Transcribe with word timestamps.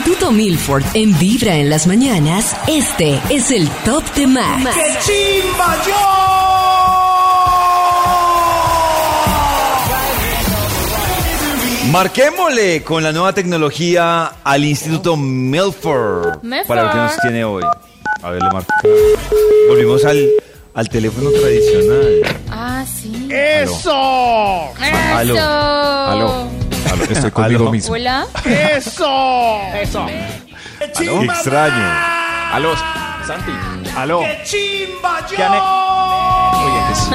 Instituto 0.00 0.32
Milford 0.32 0.82
en 0.94 1.18
Vibra 1.18 1.56
en 1.56 1.68
las 1.68 1.86
mañanas, 1.86 2.56
este 2.66 3.20
es 3.28 3.50
el 3.50 3.68
Top 3.84 4.02
de 4.14 4.26
Max. 4.26 4.64
Marquémosle 11.90 12.82
con 12.82 13.02
la 13.02 13.12
nueva 13.12 13.34
tecnología 13.34 14.32
al 14.42 14.64
Instituto 14.64 15.18
Milford 15.18 16.42
Milford. 16.42 16.66
para 16.66 16.84
lo 16.84 16.90
que 16.92 16.96
nos 16.96 17.16
tiene 17.18 17.44
hoy. 17.44 17.64
A 18.22 18.30
ver, 18.30 18.42
le 18.42 18.50
marco. 18.50 18.72
Volvimos 19.68 20.02
al, 20.06 20.26
al 20.72 20.88
teléfono 20.88 21.30
tradicional. 21.30 22.22
Ah, 22.50 22.84
sí. 22.86 23.28
¡Eso! 23.30 23.92
Aló. 23.92 25.34
Eso. 25.34 25.42
Aló. 25.42 26.10
Aló, 26.10 26.49
estoy 27.14 27.30
conmigo 27.32 27.62
Aló. 27.62 27.70
mismo. 27.72 27.94
Hola. 27.94 28.26
¡Eso! 28.44 29.60
¡Eso! 29.74 30.06
Qué 30.98 31.24
extraño. 31.24 31.84
Aló, 32.52 32.74
Santi. 33.26 33.52
Aló. 33.96 34.22
¡Chimba 34.44 35.20
yo! 35.30 35.36
¿Qué 35.36 35.42
Oye, 36.66 36.92
es- 36.92 37.08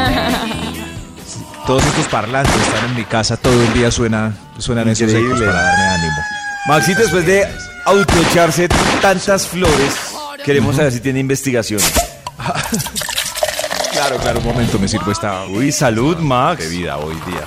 Todos 1.65 1.83
estos 1.85 2.05
parlantes 2.07 2.55
están 2.55 2.85
en 2.85 2.95
mi 2.95 3.03
casa, 3.05 3.37
todo 3.37 3.53
el 3.61 3.73
día 3.73 3.89
suena, 3.91 4.33
suenan 4.59 4.87
esos 4.89 5.09
ecos 5.09 5.21
Increíble. 5.23 5.45
para 5.47 5.61
darme 5.61 5.83
ánimo. 5.85 6.13
Maxito, 6.67 6.99
después 7.01 7.25
de 7.25 7.47
autoecharse 7.85 8.67
tantas 9.01 9.47
flores, 9.47 9.93
queremos 10.43 10.75
saber 10.75 10.91
si 10.91 10.99
tiene 10.99 11.19
investigación. 11.19 11.81
Claro, 13.91 14.17
claro, 14.17 14.39
un 14.39 14.45
momento 14.45 14.77
me 14.77 14.89
sirvo 14.89 15.09
esta 15.09 15.45
Uy, 15.45 15.71
salud, 15.71 16.17
Max. 16.17 16.59
bebida 16.59 16.97
hoy 16.97 17.15
día. 17.27 17.45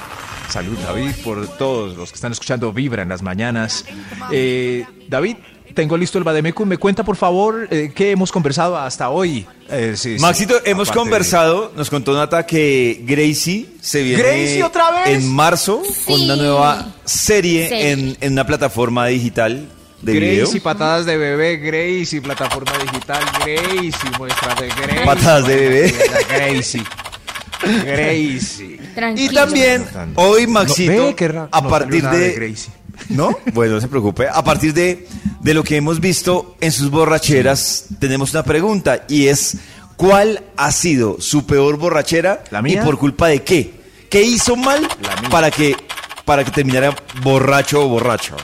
Salud, 0.48 0.78
David, 0.78 1.10
por 1.22 1.46
todos 1.58 1.96
los 1.96 2.10
que 2.10 2.14
están 2.14 2.32
escuchando 2.32 2.72
Vibra 2.72 3.02
en 3.02 3.10
las 3.10 3.20
mañanas. 3.22 3.84
Eh, 4.32 4.84
David, 5.08 5.36
tengo 5.74 5.96
listo 5.96 6.16
el 6.18 6.24
Bademecum. 6.24 6.66
¿Me 6.66 6.78
cuenta, 6.78 7.04
por 7.04 7.16
favor, 7.16 7.68
eh, 7.70 7.92
qué 7.94 8.10
hemos 8.12 8.32
conversado 8.32 8.76
hasta 8.78 9.10
hoy? 9.10 9.46
Eh, 9.70 9.92
sí, 9.96 10.16
sí, 10.16 10.22
Maxito, 10.22 10.54
hemos 10.64 10.88
de- 10.88 10.94
conversado, 10.94 11.72
nos 11.76 11.90
contó 11.90 12.14
Nata 12.16 12.46
que 12.46 13.02
Gracie 13.04 13.66
se 13.80 14.02
viene 14.02 14.22
¿Gracie 14.22 14.64
otra 14.64 14.90
vez? 14.90 15.08
en 15.22 15.30
marzo 15.34 15.82
con 16.06 16.20
una 16.22 16.34
nueva 16.36 16.94
serie. 17.04 17.92
En, 17.92 18.16
en 18.20 18.32
una 18.32 18.46
plataforma 18.46 19.06
digital 19.06 19.68
de 20.00 20.12
video. 20.14 20.44
Gracie, 20.44 20.60
patadas 20.62 21.04
de 21.06 21.16
bebé, 21.18 21.58
Gracie, 21.58 22.22
plataforma 22.22 22.72
digital, 22.78 23.22
Gracie, 23.40 23.92
muestra 24.18 24.54
de 24.54 24.68
Gracie. 24.68 25.04
Patadas 25.04 25.46
de 25.46 25.56
bebé. 25.56 25.94
Gracie. 26.30 26.82
Gracie. 27.62 28.80
Y 29.16 29.28
también 29.30 29.84
hoy 30.14 30.46
Maxito, 30.46 30.92
No, 30.92 31.06
ve, 31.06 31.14
qué 31.14 31.28
raro, 31.28 31.48
a 31.50 31.68
partir 31.68 32.02
de, 32.08 32.18
de 32.18 32.32
Gracie. 32.32 32.72
¿No? 33.10 33.38
Bueno, 33.54 33.74
no 33.74 33.80
se 33.80 33.88
preocupe. 33.88 34.28
A 34.28 34.42
partir 34.42 34.74
de, 34.74 35.06
de 35.40 35.54
lo 35.54 35.62
que 35.62 35.76
hemos 35.76 36.00
visto 36.00 36.56
en 36.60 36.72
sus 36.72 36.90
borracheras, 36.90 37.86
tenemos 38.00 38.32
una 38.32 38.42
pregunta 38.42 39.04
y 39.08 39.28
es, 39.28 39.56
¿cuál 39.96 40.42
ha 40.56 40.72
sido 40.72 41.16
su 41.20 41.46
peor 41.46 41.76
borrachera? 41.78 42.42
¿La 42.50 42.60
mía? 42.60 42.82
¿Y 42.82 42.84
por 42.84 42.98
culpa 42.98 43.28
de 43.28 43.42
qué? 43.42 43.72
¿Qué 44.10 44.22
hizo 44.22 44.56
mal 44.56 44.86
para 45.30 45.50
que, 45.50 45.76
para 46.24 46.44
que 46.44 46.50
terminara 46.50 46.94
borracho 47.22 47.84
o 47.84 47.88
borracho? 47.88 48.36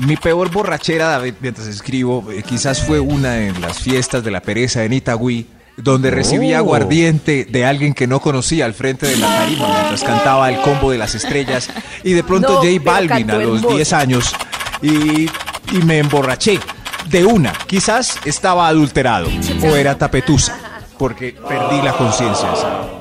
Mi 0.00 0.16
peor 0.16 0.50
borrachera, 0.50 1.08
David, 1.08 1.34
mientras 1.40 1.66
escribo, 1.68 2.30
eh, 2.30 2.42
quizás 2.42 2.82
fue 2.82 3.00
una 3.00 3.46
en 3.46 3.60
las 3.60 3.78
fiestas 3.78 4.22
de 4.24 4.30
la 4.30 4.42
pereza 4.42 4.84
en 4.84 4.92
Itagüí, 4.92 5.46
donde 5.76 6.10
recibí 6.10 6.54
Oh. 6.54 6.58
aguardiente 6.58 7.44
de 7.48 7.64
alguien 7.66 7.92
que 7.94 8.06
no 8.06 8.20
conocía 8.20 8.64
al 8.64 8.74
frente 8.74 9.06
de 9.06 9.16
la 9.16 9.26
tarima 9.26 9.68
mientras 9.68 10.02
cantaba 10.02 10.48
el 10.48 10.60
combo 10.60 10.90
de 10.90 10.98
las 10.98 11.14
estrellas 11.14 11.68
y 12.02 12.12
de 12.12 12.24
pronto 12.24 12.48
No, 12.54 12.56
J 12.56 12.68
Balvin 12.82 13.30
a 13.30 13.36
los 13.38 13.62
voz. 13.62 13.74
10 13.76 13.92
años 13.92 14.34
y, 14.82 15.26
y 15.72 15.78
me 15.84 15.98
emborraché 15.98 16.58
de 17.10 17.24
una. 17.24 17.52
Quizás 17.66 18.18
estaba 18.24 18.68
adulterado 18.68 19.28
o 19.62 19.76
era 19.76 19.96
tapetusa 19.98 20.58
porque 20.98 21.36
perdí 21.46 21.82
la 21.82 21.92
conciencia. 21.92 22.48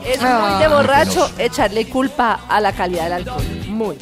Es 0.06 0.22
muy 0.22 0.60
de 0.62 0.68
borracho 0.68 1.32
echarle 1.38 1.88
culpa 1.88 2.42
a 2.50 2.60
la 2.60 2.74
calidad 2.74 3.06
del 3.06 3.14
alcohol. 3.14 3.44
Muy. 3.68 3.96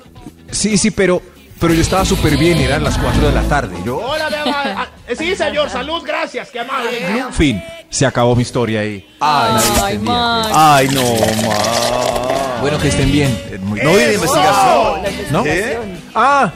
Sí, 0.50 0.78
sí, 0.79 0.90
pero, 0.91 1.22
pero 1.59 1.73
yo 1.75 1.81
estaba 1.81 2.03
súper 2.05 2.38
bien, 2.38 2.57
eran 2.57 2.84
las 2.84 2.97
4 2.97 3.28
de 3.28 3.31
la 3.34 3.44
tarde. 3.44 3.75
Yo, 3.85 3.97
Hola. 3.97 4.29
Ah, 4.47 4.88
Sí, 5.17 5.35
señor, 5.35 5.69
salud, 5.69 6.01
gracias, 6.05 6.50
qué 6.50 6.59
amable. 6.61 6.90
fin, 7.34 7.61
se 7.94 8.06
acabó 8.08 8.36
mi 8.36 8.42
historia 8.42 8.80
ahí. 8.81 9.08
Ay, 9.20 10.00
Max. 10.00 10.50
Ay, 10.52 10.88
no, 10.90 11.02
ma. 11.48 12.59
Bueno, 12.62 12.80
que 12.80 12.88
estén 12.88 13.12
bien. 13.12 13.30
Eh, 13.52 13.59
muy- 13.62 13.80
No 13.81 13.92
viene 13.94 14.14
investigación. 14.14 15.02
¿No? 15.31 15.44
¿Qué? 15.44 15.78
Ah, 16.16 16.52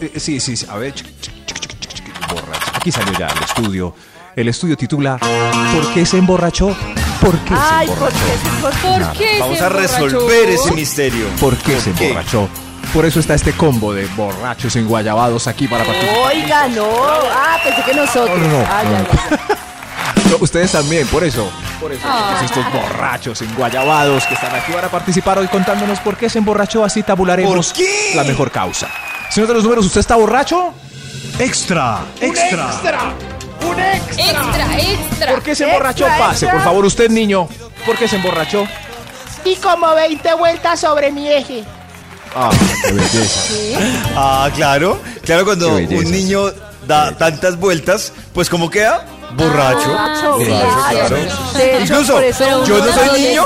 eh, 0.00 0.12
sí, 0.18 0.40
sí, 0.40 0.56
sí. 0.56 0.66
A 0.70 0.76
ver, 0.76 0.94
borracho. 2.32 2.66
Aquí 2.74 2.90
salió 2.90 3.12
ya 3.18 3.26
el 3.26 3.42
estudio. 3.42 3.94
El 4.36 4.48
estudio 4.48 4.76
titula 4.76 5.18
¿Por 5.18 5.92
qué 5.92 6.06
se 6.06 6.16
emborrachó? 6.16 6.68
¿Por 7.20 7.36
qué 7.40 7.52
Ay, 7.54 7.88
se 7.88 7.94
¿por 7.94 8.10
emborrachó? 8.10 8.24
qué 8.24 8.38
se 8.38 8.62
por 8.62 8.70
¿Por 8.70 9.12
qué 9.18 9.38
Vamos 9.40 9.58
se 9.58 9.64
a 9.64 9.66
emborrachó? 9.66 10.04
resolver 10.04 10.48
ese 10.50 10.72
misterio. 10.72 11.26
¿Por 11.40 11.56
qué 11.58 11.80
se 11.80 11.92
qué? 11.92 12.08
emborrachó? 12.08 12.48
Por 12.94 13.04
eso 13.04 13.20
está 13.20 13.34
este 13.34 13.52
combo 13.52 13.92
de 13.92 14.06
borrachos 14.16 14.74
enguayabados 14.76 15.46
aquí 15.46 15.68
para 15.68 15.84
participar. 15.84 16.16
Oiga, 16.32 16.68
no. 16.68 16.86
Ah, 17.30 17.58
pensé 17.62 17.82
que 17.84 17.94
nosotros. 17.94 18.38
No, 18.38 18.46
no, 18.48 18.58
no, 18.60 18.66
Ah, 18.70 18.82
no, 18.84 18.90
ya, 18.92 18.98
no. 18.98 19.04
ya, 19.08 19.30
ya. 19.30 19.36
No, 19.48 19.69
ustedes 20.40 20.72
también, 20.72 21.06
por 21.08 21.22
eso. 21.24 21.50
Por 21.80 21.92
eso. 21.92 22.02
todos 22.06 22.42
Estos 22.42 22.72
borrachos 22.72 23.40
enguayabados 23.42 24.26
que 24.26 24.34
están 24.34 24.54
aquí 24.54 24.72
para 24.72 24.88
participar 24.90 25.38
hoy 25.38 25.48
contándonos 25.48 26.00
por 26.00 26.16
qué 26.16 26.28
se 26.28 26.38
emborrachó. 26.38 26.84
Así 26.84 27.02
tabularemos 27.02 27.68
¿Por 27.68 27.76
qué? 27.76 28.12
la 28.14 28.24
mejor 28.24 28.50
causa. 28.50 28.88
Señor 29.30 29.48
de 29.48 29.54
los 29.54 29.62
números, 29.64 29.86
¿usted 29.86 30.00
está 30.00 30.16
borracho? 30.16 30.72
Extra, 31.38 32.00
¡Un 32.20 32.24
extra. 32.26 32.66
extra! 32.70 33.00
¡Un 33.66 33.80
extra! 33.80 34.24
Extra, 34.24 34.78
extra. 34.80 35.30
¿Por 35.32 35.42
qué 35.42 35.54
se 35.54 35.64
emborrachó? 35.64 36.06
Extra, 36.06 36.26
Pase, 36.26 36.44
extra. 36.46 36.52
por 36.52 36.62
favor, 36.62 36.84
usted, 36.84 37.10
niño. 37.10 37.48
¿Por 37.86 37.96
qué 37.96 38.08
se 38.08 38.16
emborrachó? 38.16 38.66
Y 39.44 39.56
como 39.56 39.94
20 39.94 40.34
vueltas 40.34 40.80
sobre 40.80 41.10
mi 41.12 41.28
eje. 41.30 41.64
Ah, 42.34 42.50
qué 42.84 42.92
belleza. 42.92 43.40
Ah, 44.16 44.50
claro. 44.54 45.00
Claro, 45.24 45.44
cuando 45.44 45.74
un 45.76 46.10
niño 46.10 46.50
da 46.86 47.16
tantas 47.16 47.56
vueltas, 47.56 48.12
pues 48.34 48.48
¿cómo 48.50 48.68
queda? 48.70 49.04
Borracho. 49.34 49.88
Borracho, 49.88 50.32
Borracho, 50.38 50.44
claro. 50.46 51.08
claro. 51.08 51.16
De 51.56 51.74
hecho, 51.76 51.82
Incluso, 51.94 52.12
por 52.14 52.24
eso 52.24 52.64
yo 52.66 52.74
uno 52.76 52.86
no 52.86 52.92
soy 52.92 53.20
niño. 53.20 53.44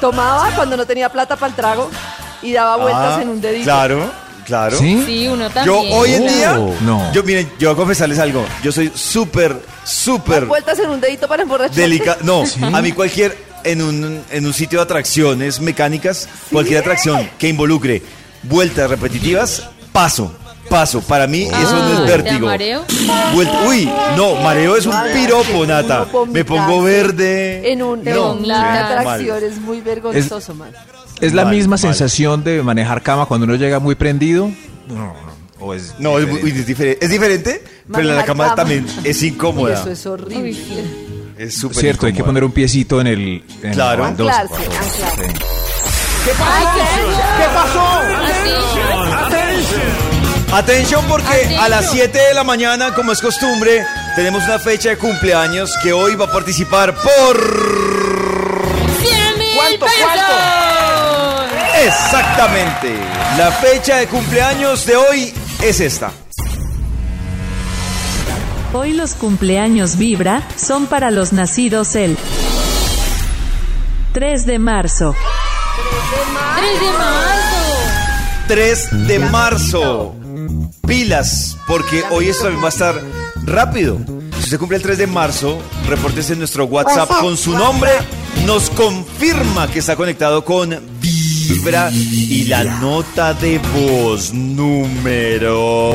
tomaba 0.00 0.50
cuando 0.54 0.76
no 0.76 0.86
tenía 0.86 1.08
plata 1.08 1.36
para 1.36 1.50
el 1.50 1.54
trago 1.56 1.90
y 2.42 2.52
daba 2.52 2.76
vueltas 2.76 3.18
Ah, 3.18 3.22
en 3.22 3.28
un 3.28 3.40
dedito. 3.40 3.64
Claro, 3.64 4.10
claro. 4.44 4.76
Sí, 4.78 5.26
uno 5.28 5.48
también. 5.50 5.64
Yo 5.66 5.96
hoy 5.96 6.14
en 6.14 6.26
día, 6.26 6.56
Oh, 6.58 6.74
no. 6.82 7.12
yo 7.12 7.22
miren, 7.22 7.50
yo 7.58 7.68
voy 7.68 7.74
a 7.74 7.76
confesarles 7.76 8.18
algo. 8.18 8.44
Yo 8.62 8.70
soy 8.72 8.92
súper, 8.94 9.56
súper 9.84 10.44
Vueltas 10.46 10.78
en 10.78 10.90
un 10.90 11.00
dedito 11.00 11.26
para 11.28 11.42
emborrachar. 11.42 11.74
delicado. 11.76 12.18
No, 12.22 12.44
a 12.76 12.82
mí 12.82 12.92
cualquier, 12.92 13.36
en 13.64 13.80
un, 13.82 14.22
en 14.30 14.46
un 14.46 14.52
sitio 14.52 14.78
de 14.80 14.82
atracciones 14.84 15.60
mecánicas, 15.60 16.28
cualquier 16.52 16.80
atracción 16.80 17.30
que 17.38 17.48
involucre 17.48 18.02
vueltas 18.42 18.90
repetitivas, 18.90 19.68
paso. 19.92 20.34
Paso, 20.68 21.00
para 21.02 21.26
mí 21.26 21.42
eso 21.42 21.72
no 21.78 21.92
es 21.92 22.06
¿te 22.10 22.16
vértigo. 22.16 22.46
mareo? 22.46 22.84
Uy, 23.68 23.88
no, 24.16 24.34
mareo 24.36 24.76
es 24.76 24.86
un 24.86 24.94
piropo, 25.12 25.60
qué 25.60 25.66
Nata. 25.66 26.06
Me 26.32 26.44
pongo 26.44 26.82
verde. 26.82 27.70
En 27.72 27.82
un, 27.82 28.02
no, 28.02 28.32
en 28.34 28.44
una 28.44 28.72
sí, 28.76 28.78
atracción 28.94 29.34
mal. 29.34 29.42
es 29.44 29.58
muy 29.58 29.80
vergonzoso, 29.80 30.54
man. 30.54 30.70
¿Es 31.20 31.32
la 31.32 31.44
Mal, 31.44 31.54
misma 31.54 31.70
mal. 31.72 31.78
sensación 31.78 32.42
de 32.42 32.62
manejar 32.62 33.02
cama 33.02 33.26
cuando 33.26 33.44
uno 33.44 33.54
llega 33.54 33.78
muy 33.78 33.94
prendido? 33.94 34.50
No, 34.88 34.94
no. 34.94 35.14
¿O 35.60 35.72
es 35.74 35.94
No, 35.98 36.18
es, 36.18 36.26
muy- 36.26 36.42
uy, 36.42 36.50
es 36.50 36.66
diferente. 36.66 37.04
Es 37.04 37.10
diferente, 37.10 37.64
pero 37.92 38.08
en 38.10 38.16
la 38.16 38.24
cama 38.24 38.44
cama. 38.44 38.56
también 38.56 38.86
es 39.04 39.22
incómoda. 39.22 39.74
eso 39.74 39.90
es 39.90 40.04
horrible. 40.06 40.56
Es 41.38 41.56
súper 41.56 41.76
cierto, 41.78 42.06
hay 42.06 42.12
que 42.12 42.18
incómoda. 42.18 42.30
poner 42.32 42.44
un 42.44 42.52
piecito 42.52 43.00
en 43.00 43.06
el. 43.06 43.44
en 43.62 43.68
la 43.68 43.72
Claro. 43.72 44.02
baldosa, 44.04 44.40
Anclarse, 44.40 44.64
por 44.66 44.74
favor. 44.74 45.24
anclarse. 45.24 45.32
Sí. 45.32 45.40
¿Qué 46.24 46.32
pasó? 47.54 47.80
Así. 48.24 49.03
Atención 50.54 51.04
porque 51.08 51.26
Atención. 51.26 51.64
a 51.64 51.68
las 51.68 51.90
7 51.90 52.16
de 52.16 52.32
la 52.32 52.44
mañana, 52.44 52.94
como 52.94 53.10
es 53.10 53.20
costumbre, 53.20 53.84
tenemos 54.14 54.44
una 54.44 54.60
fecha 54.60 54.90
de 54.90 54.98
cumpleaños 54.98 55.72
que 55.82 55.92
hoy 55.92 56.14
va 56.14 56.26
a 56.26 56.30
participar 56.30 56.94
por... 56.94 57.36
100 59.00 59.38
mil 59.38 59.56
¿Cuánto, 59.56 59.86
pesos. 59.86 60.10
Exactamente. 61.84 62.94
La 63.36 63.50
fecha 63.50 63.96
de 63.96 64.06
cumpleaños 64.06 64.86
de 64.86 64.94
hoy 64.94 65.34
es 65.60 65.80
esta. 65.80 66.12
Hoy 68.72 68.92
los 68.92 69.14
cumpleaños 69.14 69.96
Vibra 69.96 70.44
son 70.56 70.86
para 70.86 71.10
los 71.10 71.32
nacidos 71.32 71.96
el 71.96 72.16
3 74.12 74.46
de 74.46 74.58
marzo, 74.60 75.16
3 76.56 76.80
de 76.80 76.92
marzo. 76.92 77.34
3 78.46 79.08
de 79.08 79.18
marzo. 79.18 80.14
Pilas, 80.86 81.56
porque 81.66 82.02
hoy 82.10 82.28
esto 82.28 82.44
también 82.44 82.62
va 82.62 82.68
a 82.68 82.70
estar 82.70 83.00
rápido. 83.44 83.98
Si 84.38 84.44
usted 84.44 84.58
cumple 84.58 84.76
el 84.76 84.82
3 84.82 84.98
de 84.98 85.06
marzo, 85.06 85.58
repórtese 85.88 86.34
en 86.34 86.40
nuestro 86.40 86.64
WhatsApp 86.66 87.08
con 87.20 87.36
su 87.36 87.56
nombre. 87.56 87.90
Nos 88.46 88.68
confirma 88.70 89.68
que 89.68 89.78
está 89.78 89.96
conectado 89.96 90.44
con 90.44 90.78
Vibra 91.00 91.90
y 91.92 92.44
la 92.44 92.64
nota 92.64 93.32
de 93.34 93.58
voz 93.58 94.32
número 94.34 95.90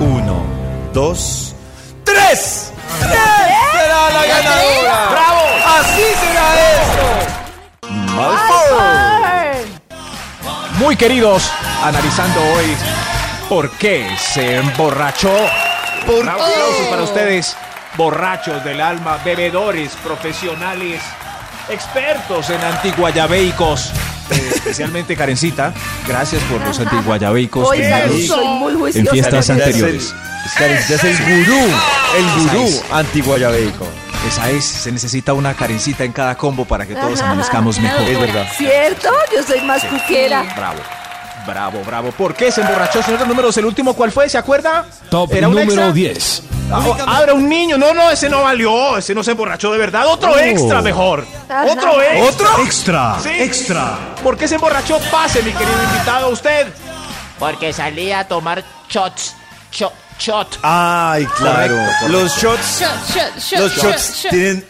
1, 0.00 0.46
2, 0.94 1.54
3. 2.04 2.72
será 3.00 4.10
la 4.10 4.26
ganadora! 4.26 5.08
¡Bravo! 5.10 5.40
¡Así 5.66 6.02
será 6.20 6.46
esto! 6.72 7.06
Malfoy. 8.16 9.07
Muy 10.78 10.94
queridos, 10.94 11.50
analizando 11.82 12.40
hoy 12.40 12.66
por 13.48 13.68
qué 13.72 14.06
se 14.16 14.56
emborrachó. 14.56 15.34
¿Por 16.06 16.22
Un 16.22 16.28
aplauso 16.28 16.88
para 16.88 17.02
ustedes, 17.02 17.56
borrachos 17.96 18.62
del 18.62 18.80
alma, 18.80 19.18
bebedores 19.24 19.96
profesionales, 20.04 21.02
expertos 21.68 22.50
en 22.50 22.62
antiguayabeicos. 22.62 23.90
Eh, 24.30 24.50
especialmente 24.54 25.16
Karencita, 25.16 25.74
gracias 26.06 26.42
por 26.44 26.64
los 26.64 26.78
antiguayabeicos 26.78 27.68
en 27.74 29.06
fiestas 29.08 29.50
anteriores. 29.50 30.14
Karencita 30.56 30.94
es 30.94 31.04
el 31.04 31.44
gurú, 31.44 31.66
el 32.16 32.40
gurú 32.40 32.82
antiguayabeico. 32.92 34.07
Esa 34.28 34.50
es, 34.50 34.64
se 34.66 34.92
necesita 34.92 35.32
una 35.32 35.54
Karencita 35.54 36.04
en 36.04 36.12
cada 36.12 36.34
combo 36.36 36.64
para 36.66 36.84
que 36.86 36.94
todos 36.94 37.20
amanezcamos 37.20 37.78
mejor. 37.80 38.02
Es 38.02 38.20
verdad. 38.20 38.46
¿Cierto? 38.56 39.08
Yo 39.34 39.42
soy 39.42 39.60
más 39.62 39.82
cuquera. 39.84 40.42
Bravo. 40.54 40.80
Bravo, 41.46 41.82
bravo. 41.82 42.12
¿Por 42.12 42.34
qué 42.34 42.52
se 42.52 42.60
emborrachó, 42.60 43.02
señor 43.02 43.20
de 43.20 43.26
números? 43.26 43.56
¿El 43.56 43.64
último 43.64 43.94
cuál 43.94 44.12
fue? 44.12 44.28
¿Se 44.28 44.36
acuerda? 44.36 44.84
Top 45.08 45.32
¿Era 45.32 45.48
un 45.48 45.54
número 45.54 45.70
extra? 45.86 45.92
10. 45.92 46.42
Ah, 46.70 46.82
ah, 47.06 47.20
era 47.22 47.32
un 47.32 47.48
niño. 47.48 47.78
No, 47.78 47.94
no, 47.94 48.10
ese 48.10 48.28
no 48.28 48.42
valió. 48.42 48.98
Ese 48.98 49.14
no 49.14 49.24
se 49.24 49.30
emborrachó 49.30 49.72
de 49.72 49.78
verdad. 49.78 50.06
Otro 50.08 50.32
Oh. 50.32 50.38
extra 50.38 50.82
mejor. 50.82 51.26
Ajá. 51.48 51.64
Otro 51.64 52.02
extra. 52.02 52.24
¿Otro? 52.50 52.62
Extra, 52.64 53.16
Sí. 53.22 53.30
extra. 53.30 53.98
¿Por 54.22 54.36
qué 54.36 54.46
se 54.46 54.56
emborrachó? 54.56 54.98
Pase, 55.10 55.42
mi 55.42 55.52
querido 55.52 55.82
invitado, 55.84 56.28
usted. 56.28 56.66
Porque 57.38 57.72
salí 57.72 58.12
a 58.12 58.28
tomar 58.28 58.62
shots. 58.90 59.34
Shot, 59.72 59.92
shot. 60.18 60.58
Ay, 60.62 61.26
claro. 61.36 61.76
Correcto. 61.76 62.08
Los 62.08 62.32
shots, 62.36 62.80
Shot, 62.80 63.08
shot, 63.08 63.38
shot, 63.38 63.60
los 63.60 63.72
shot, 63.74 63.84
shots 63.84 64.22
shot. 64.22 64.30
tienen 64.30 64.64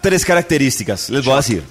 tres 0.00 0.24
características. 0.24 1.10
Les 1.10 1.24
voy 1.24 1.34
a 1.34 1.36
decir 1.36 1.62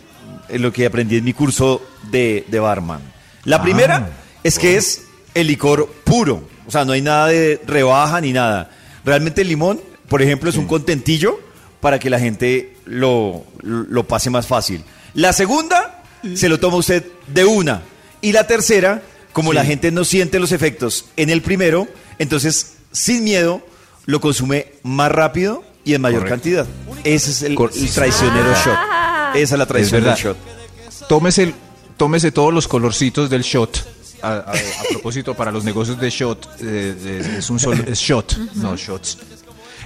lo 0.49 0.71
que 0.71 0.85
aprendí 0.85 1.17
en 1.17 1.23
mi 1.23 1.33
curso 1.33 1.81
de, 2.11 2.45
de 2.47 2.59
barman. 2.59 3.01
La 3.45 3.61
primera 3.61 4.09
es 4.43 4.57
que 4.59 4.77
es 4.77 5.03
el 5.33 5.47
licor 5.47 5.87
puro. 6.03 6.47
O 6.67 6.71
sea, 6.71 6.85
no 6.85 6.93
hay 6.93 7.01
nada 7.01 7.27
de 7.27 7.61
rebaja 7.65 8.21
ni 8.21 8.31
nada. 8.33 8.69
Realmente 9.03 9.41
el 9.41 9.49
limón, 9.49 9.81
por 10.07 10.21
ejemplo, 10.21 10.49
es 10.49 10.55
un 10.55 10.67
contentillo 10.67 11.39
para 11.81 11.99
que 11.99 12.09
la 12.09 12.19
gente 12.19 12.77
lo, 12.85 13.43
lo 13.61 14.07
pase 14.07 14.29
más 14.29 14.47
fácil. 14.47 14.83
La 15.13 15.33
segunda, 15.33 16.03
se 16.35 16.47
lo 16.47 16.59
toma 16.59 16.77
usted 16.77 17.05
de 17.27 17.43
una. 17.43 17.81
Y 18.21 18.31
la 18.31 18.47
tercera, 18.47 19.01
como 19.33 19.51
la 19.51 19.65
gente 19.65 19.91
no 19.91 20.05
siente 20.05 20.39
los 20.39 20.51
efectos 20.53 21.05
en 21.17 21.29
el 21.29 21.41
primero, 21.41 21.87
entonces, 22.19 22.72
sin 22.93 23.25
miedo, 23.25 23.61
lo 24.05 24.21
consume 24.21 24.67
más 24.83 25.11
rápido 25.11 25.63
y 25.83 25.93
en 25.95 26.01
mayor 26.01 26.21
Correcto. 26.21 26.35
cantidad. 26.35 26.65
Ese 27.03 27.31
es 27.31 27.41
el, 27.41 27.57
el 27.59 27.91
traicionero 27.91 28.53
shot. 28.53 28.77
Esa 29.35 29.55
es 29.55 29.59
la 29.59 29.65
verdad. 29.65 30.15
shot. 30.17 30.37
Tómese, 31.09 31.53
tómese 31.97 32.31
todos 32.31 32.53
los 32.53 32.67
colorcitos 32.67 33.29
del 33.29 33.41
shot. 33.41 33.85
A, 34.21 34.27
a- 34.35 34.39
a 34.51 34.53
propósito, 34.89 35.33
para 35.33 35.51
los 35.51 35.65
negocios 35.65 35.99
de 35.99 36.09
shot, 36.09 36.45
eh, 36.61 36.95
eh, 37.03 37.35
es 37.39 37.49
un 37.49 37.59
solo 37.59 37.83
es 37.85 37.99
shot, 37.99 38.37
no 38.55 38.77
shots. 38.77 39.17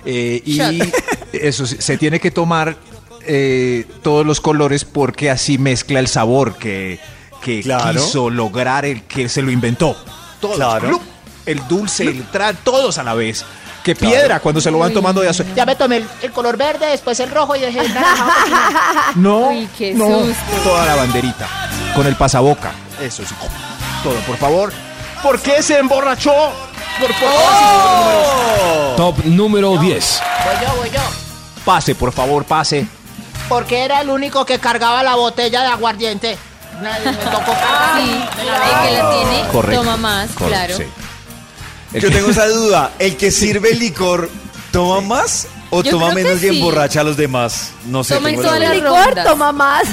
Eh, 0.06 0.42
y 0.46 0.58
Shot. 0.58 0.94
eso 1.34 1.66
sí, 1.66 1.78
se 1.80 1.98
tiene 1.98 2.20
que 2.20 2.30
tomar 2.30 2.78
eh, 3.26 3.86
todos 4.04 4.26
los 4.28 4.40
colores 4.40 4.86
porque 4.86 5.32
así 5.32 5.58
mezcla 5.58 6.00
el 6.00 6.08
sabor 6.08 6.56
que, 6.58 7.00
que 7.42 7.62
Claro. 7.64 8.00
quiso 8.00 8.30
lograr 8.30 8.86
el 8.86 9.04
que 9.04 9.28
se 9.28 9.42
lo 9.42 9.50
inventó. 9.52 9.98
Todos, 10.40 10.58
Claro. 10.58 11.02
El 11.48 11.68
dulce, 11.68 12.04
el 12.04 12.24
tra, 12.28 12.54
todos 12.54 12.98
a 13.00 13.04
la 13.04 13.14
vez. 13.16 13.44
Que 13.84 13.96
piedra 13.96 14.40
cuando 14.42 14.60
se 14.60 14.70
lo 14.70 14.80
van 14.80 14.94
tomando 14.94 15.22
de 15.22 15.30
azúcar. 15.30 15.56
Ya 15.56 15.66
me 15.66 15.76
tomé 15.76 15.98
el, 15.98 16.08
el 16.22 16.32
color 16.34 16.58
verde, 16.58 16.88
después 16.88 17.18
el 17.22 17.32
rojo 17.32 17.56
y 17.56 17.62
dejé 17.62 17.80
el 17.80 17.94
naranja. 17.94 18.34
No, 19.16 19.48
Uy, 19.50 19.70
qué 19.78 19.94
no, 19.94 20.06
susto. 20.08 20.36
toda 20.64 20.86
la 20.86 20.96
banderita, 20.96 21.48
con 21.96 22.06
el 22.06 22.16
pasaboca, 22.18 22.72
eso 23.02 23.24
sí, 23.26 23.34
todo, 24.04 24.14
por 24.28 24.36
favor. 24.38 24.74
¿Por 25.24 25.40
qué 25.40 25.64
se 25.64 25.78
emborrachó? 25.80 26.34
Por 27.00 27.14
favor, 27.14 28.96
Top 28.98 29.24
número 29.26 29.78
10. 29.78 30.22
Voy 30.46 30.56
yo, 30.68 30.76
voy 30.78 30.90
yo. 30.90 31.00
pase, 31.64 31.96
por 31.96 32.12
favor, 32.12 32.44
pase. 32.44 32.86
Porque 33.48 33.86
era 33.86 34.02
el 34.02 34.10
único 34.10 34.46
que 34.46 34.60
cargaba 34.60 35.02
la 35.04 35.16
botella 35.16 35.62
de 35.62 35.68
aguardiente. 35.68 36.38
Nadie 36.82 37.06
me 37.12 37.18
tocó 37.18 37.54
cargar. 37.54 37.98
Sí, 37.98 38.04
Me 38.36 38.42
el 38.44 38.88
que 38.90 39.02
la 39.02 39.12
tiene 39.12 39.48
Correcto. 39.52 39.82
toma 39.82 39.98
más, 39.98 40.30
Correcto, 40.32 40.48
claro. 40.48 40.78
sí. 40.78 40.84
El 41.94 42.02
Yo 42.02 42.10
que- 42.10 42.16
tengo 42.16 42.30
esa 42.32 42.48
duda. 42.48 42.92
¿El 43.00 43.16
que 43.18 43.32
sirve 43.32 43.74
licor 43.74 44.30
toma 44.72 45.02
más 45.02 45.48
o 45.70 45.84
Yo 45.84 45.92
toma 45.92 46.12
creo 46.12 46.16
que 46.18 46.24
menos 46.24 46.44
y 46.44 46.50
sí. 46.50 46.58
emborracha 46.58 47.02
a 47.02 47.04
los 47.04 47.18
demás? 47.18 47.72
No 47.88 48.04
sé. 48.04 48.16
Toma 48.16 48.30
en 48.30 48.36
tengo 48.36 48.44
la 48.44 48.48
todas 48.50 48.60
duda. 48.60 48.90
las 49.00 49.08
Licor 49.08 49.24
toma 49.24 49.52
más. 49.52 49.84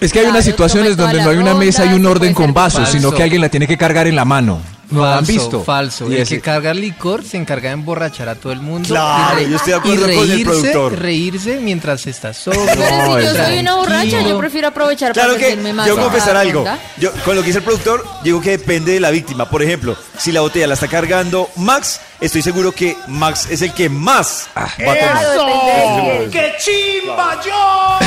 Es 0.00 0.12
que 0.12 0.18
hay 0.18 0.24
Claro, 0.24 0.30
unas 0.36 0.44
situaciones 0.44 0.96
tome 0.96 0.96
toda 0.96 1.06
donde 1.08 1.18
la 1.18 1.24
no 1.24 1.30
hay 1.30 1.36
una 1.38 1.54
mesa 1.54 1.84
y 1.84 1.88
un 1.88 1.94
ronda, 1.94 2.10
orden 2.10 2.28
se 2.30 2.34
puede 2.34 2.46
con 2.46 2.54
vasos, 2.54 2.80
Falso. 2.80 2.92
sino 2.92 3.12
que 3.12 3.22
alguien 3.22 3.40
la 3.40 3.48
tiene 3.48 3.66
que 3.66 3.76
cargar 3.78 4.06
en 4.06 4.16
la 4.16 4.24
mano. 4.24 4.60
¿Lo 4.92 5.04
han 5.04 5.14
Falso, 5.24 5.32
visto? 5.32 5.64
Falso. 5.64 6.10
Y 6.10 6.14
el 6.16 6.22
ese- 6.22 6.36
que 6.36 6.40
carga 6.40 6.72
licor 6.74 7.24
se 7.24 7.36
encarga 7.36 7.68
de 7.70 7.74
emborrachar 7.74 8.28
a 8.28 8.34
todo 8.34 8.52
el 8.52 8.60
mundo. 8.60 8.88
Claro, 8.88 9.40
y 9.40 9.50
yo 9.50 9.56
estoy 9.56 9.72
de 9.72 9.76
y 9.76 9.80
acuerdo 9.80 10.02
con 10.02 10.10
el 10.10 10.16
reírse, 10.30 10.44
productor. 10.44 10.98
Reírse 10.98 11.58
mientras 11.60 12.06
está 12.06 12.32
solo. 12.34 12.60
Pero 12.66 13.16
si 13.18 13.24
yo 13.24 13.34
soy 13.44 13.58
una 13.58 13.74
borracha, 13.76 14.20
yo 14.22 14.38
prefiero 14.38 14.68
aprovechar 14.68 15.12
Claro 15.12 15.30
para 15.30 15.40
que 15.40 15.46
servirme 15.50 15.72
más. 15.72 15.86
yo 15.86 15.94
en 15.94 15.98
voy 16.00 16.08
a 16.08 16.12
confesar 16.12 16.36
algo. 16.36 16.64
Yo, 16.98 17.10
con 17.24 17.34
lo 17.36 17.42
que 17.42 17.46
dice 17.46 17.58
el 17.58 17.64
productor, 17.64 18.04
digo 18.22 18.40
que 18.40 18.50
depende 18.50 18.92
de 18.92 19.00
la 19.00 19.10
víctima. 19.10 19.48
Por 19.48 19.62
ejemplo, 19.62 19.96
si 20.18 20.32
la 20.32 20.40
botella 20.42 20.66
la 20.66 20.74
está 20.74 20.88
cargando 20.88 21.48
Max, 21.56 22.00
estoy 22.20 22.42
seguro 22.42 22.72
que 22.72 22.96
Max 23.08 23.46
es 23.50 23.62
el 23.62 23.72
que 23.72 23.88
más 23.88 24.48
va 24.56 24.64
a 24.64 24.76
tomar. 24.76 24.98
Claro, 24.98 25.30
depende 25.46 25.72
de 25.72 26.18
quién. 26.18 26.30
¡Qué 26.30 26.52
chimba 26.58 27.40
yo! 27.44 27.98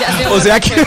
Ya 0.00 0.16
se 0.18 0.26
o 0.26 0.40
sea 0.40 0.60
que 0.60 0.74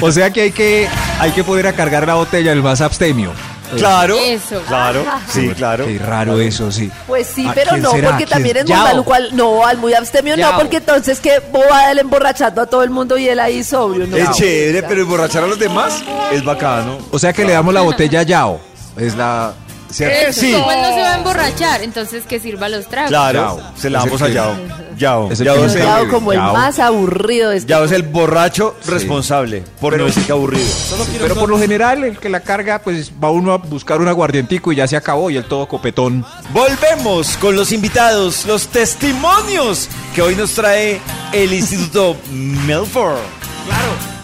o 0.00 0.10
sea 0.12 0.30
que 0.30 0.42
hay 0.42 0.52
que 0.52 0.88
hay 1.18 1.30
que 1.32 1.44
poder 1.44 1.66
a 1.66 1.72
cargar 1.72 2.06
la 2.06 2.14
botella 2.14 2.52
el 2.52 2.62
más 2.62 2.80
abstemio. 2.80 3.32
Claro. 3.76 4.16
Eso. 4.18 4.60
Claro. 4.68 5.04
Sí, 5.28 5.48
claro. 5.56 5.86
Qué 5.86 5.98
raro 5.98 6.40
eso, 6.40 6.70
sí. 6.70 6.92
Pues 7.08 7.26
sí, 7.26 7.46
¿A 7.48 7.54
pero 7.54 7.76
no, 7.76 7.90
será? 7.90 8.10
porque 8.10 8.26
también 8.26 8.58
es 8.58 8.66
muy 8.68 8.76
maluco. 8.76 9.14
al- 9.14 9.34
No, 9.34 9.66
al 9.66 9.78
muy 9.78 9.94
abstemio 9.94 10.36
no, 10.36 10.56
porque 10.56 10.76
entonces 10.76 11.18
qué 11.18 11.40
bobada 11.50 11.90
él 11.90 11.98
emborrachando 11.98 12.60
a 12.62 12.66
todo 12.66 12.82
el 12.84 12.90
mundo 12.90 13.18
y 13.18 13.28
él 13.28 13.40
ahí 13.40 13.64
sobrio. 13.64 14.06
No, 14.06 14.16
Es 14.16 14.30
chévere, 14.32 14.82
pero 14.84 15.02
emborrachar 15.02 15.42
a 15.42 15.46
los 15.48 15.58
demás 15.58 16.02
es 16.32 16.44
bacano. 16.44 16.98
O 17.10 17.18
sea 17.18 17.32
que 17.32 17.44
le 17.44 17.52
damos 17.54 17.74
la 17.74 17.80
botella 17.80 18.20
a 18.20 18.22
Yao. 18.22 18.60
Es 18.96 19.16
la 19.16 19.54
¿cierto? 19.94 20.28
Eso, 20.28 20.40
sí. 20.40 20.50
Igual 20.50 20.82
no 20.82 20.94
se 20.94 21.00
va 21.00 21.12
a 21.12 21.16
emborrachar, 21.16 21.82
entonces 21.82 22.24
que 22.24 22.40
sirva 22.40 22.68
los 22.68 22.86
tragos. 22.86 23.10
Claro. 23.10 23.38
Yao. 23.40 23.72
Se 23.76 23.90
la 23.90 23.98
damos 24.00 24.22
a 24.22 24.28
Yao. 24.28 24.56
Yao. 24.96 25.30
es 25.32 25.40
el 25.40 25.46
Yao 25.46 25.56
que 25.56 25.66
es 25.66 25.74
el, 25.74 25.82
Yao 25.82 26.08
como 26.08 26.32
el 26.32 26.38
Yao. 26.38 26.52
más 26.52 26.78
aburrido 26.78 27.50
de 27.50 27.58
este. 27.58 27.70
Yao 27.70 27.84
es 27.84 27.92
el 27.92 28.02
borracho 28.02 28.76
responsable, 28.86 29.64
por 29.80 29.96
no 29.96 30.04
decir 30.04 30.24
que 30.24 30.32
aburrido. 30.32 30.66
Pero 31.20 31.34
por 31.36 31.48
lo 31.48 31.58
general 31.58 32.04
el 32.04 32.18
que 32.18 32.28
la 32.28 32.40
carga 32.40 32.80
pues 32.80 33.12
va 33.22 33.30
uno 33.30 33.52
a 33.52 33.58
buscar 33.58 34.00
un 34.00 34.08
aguardientico 34.08 34.72
y 34.72 34.76
ya 34.76 34.86
se 34.86 34.96
acabó 34.96 35.30
y 35.30 35.36
el 35.36 35.44
todo 35.44 35.66
copetón. 35.68 36.24
Volvemos 36.52 37.36
con 37.36 37.56
los 37.56 37.72
invitados, 37.72 38.44
los 38.46 38.68
testimonios 38.68 39.88
que 40.14 40.22
hoy 40.22 40.34
nos 40.34 40.52
trae 40.52 41.00
el 41.32 41.52
Instituto 41.52 42.16
Melford. 42.30 43.18
Claro. 43.66 44.14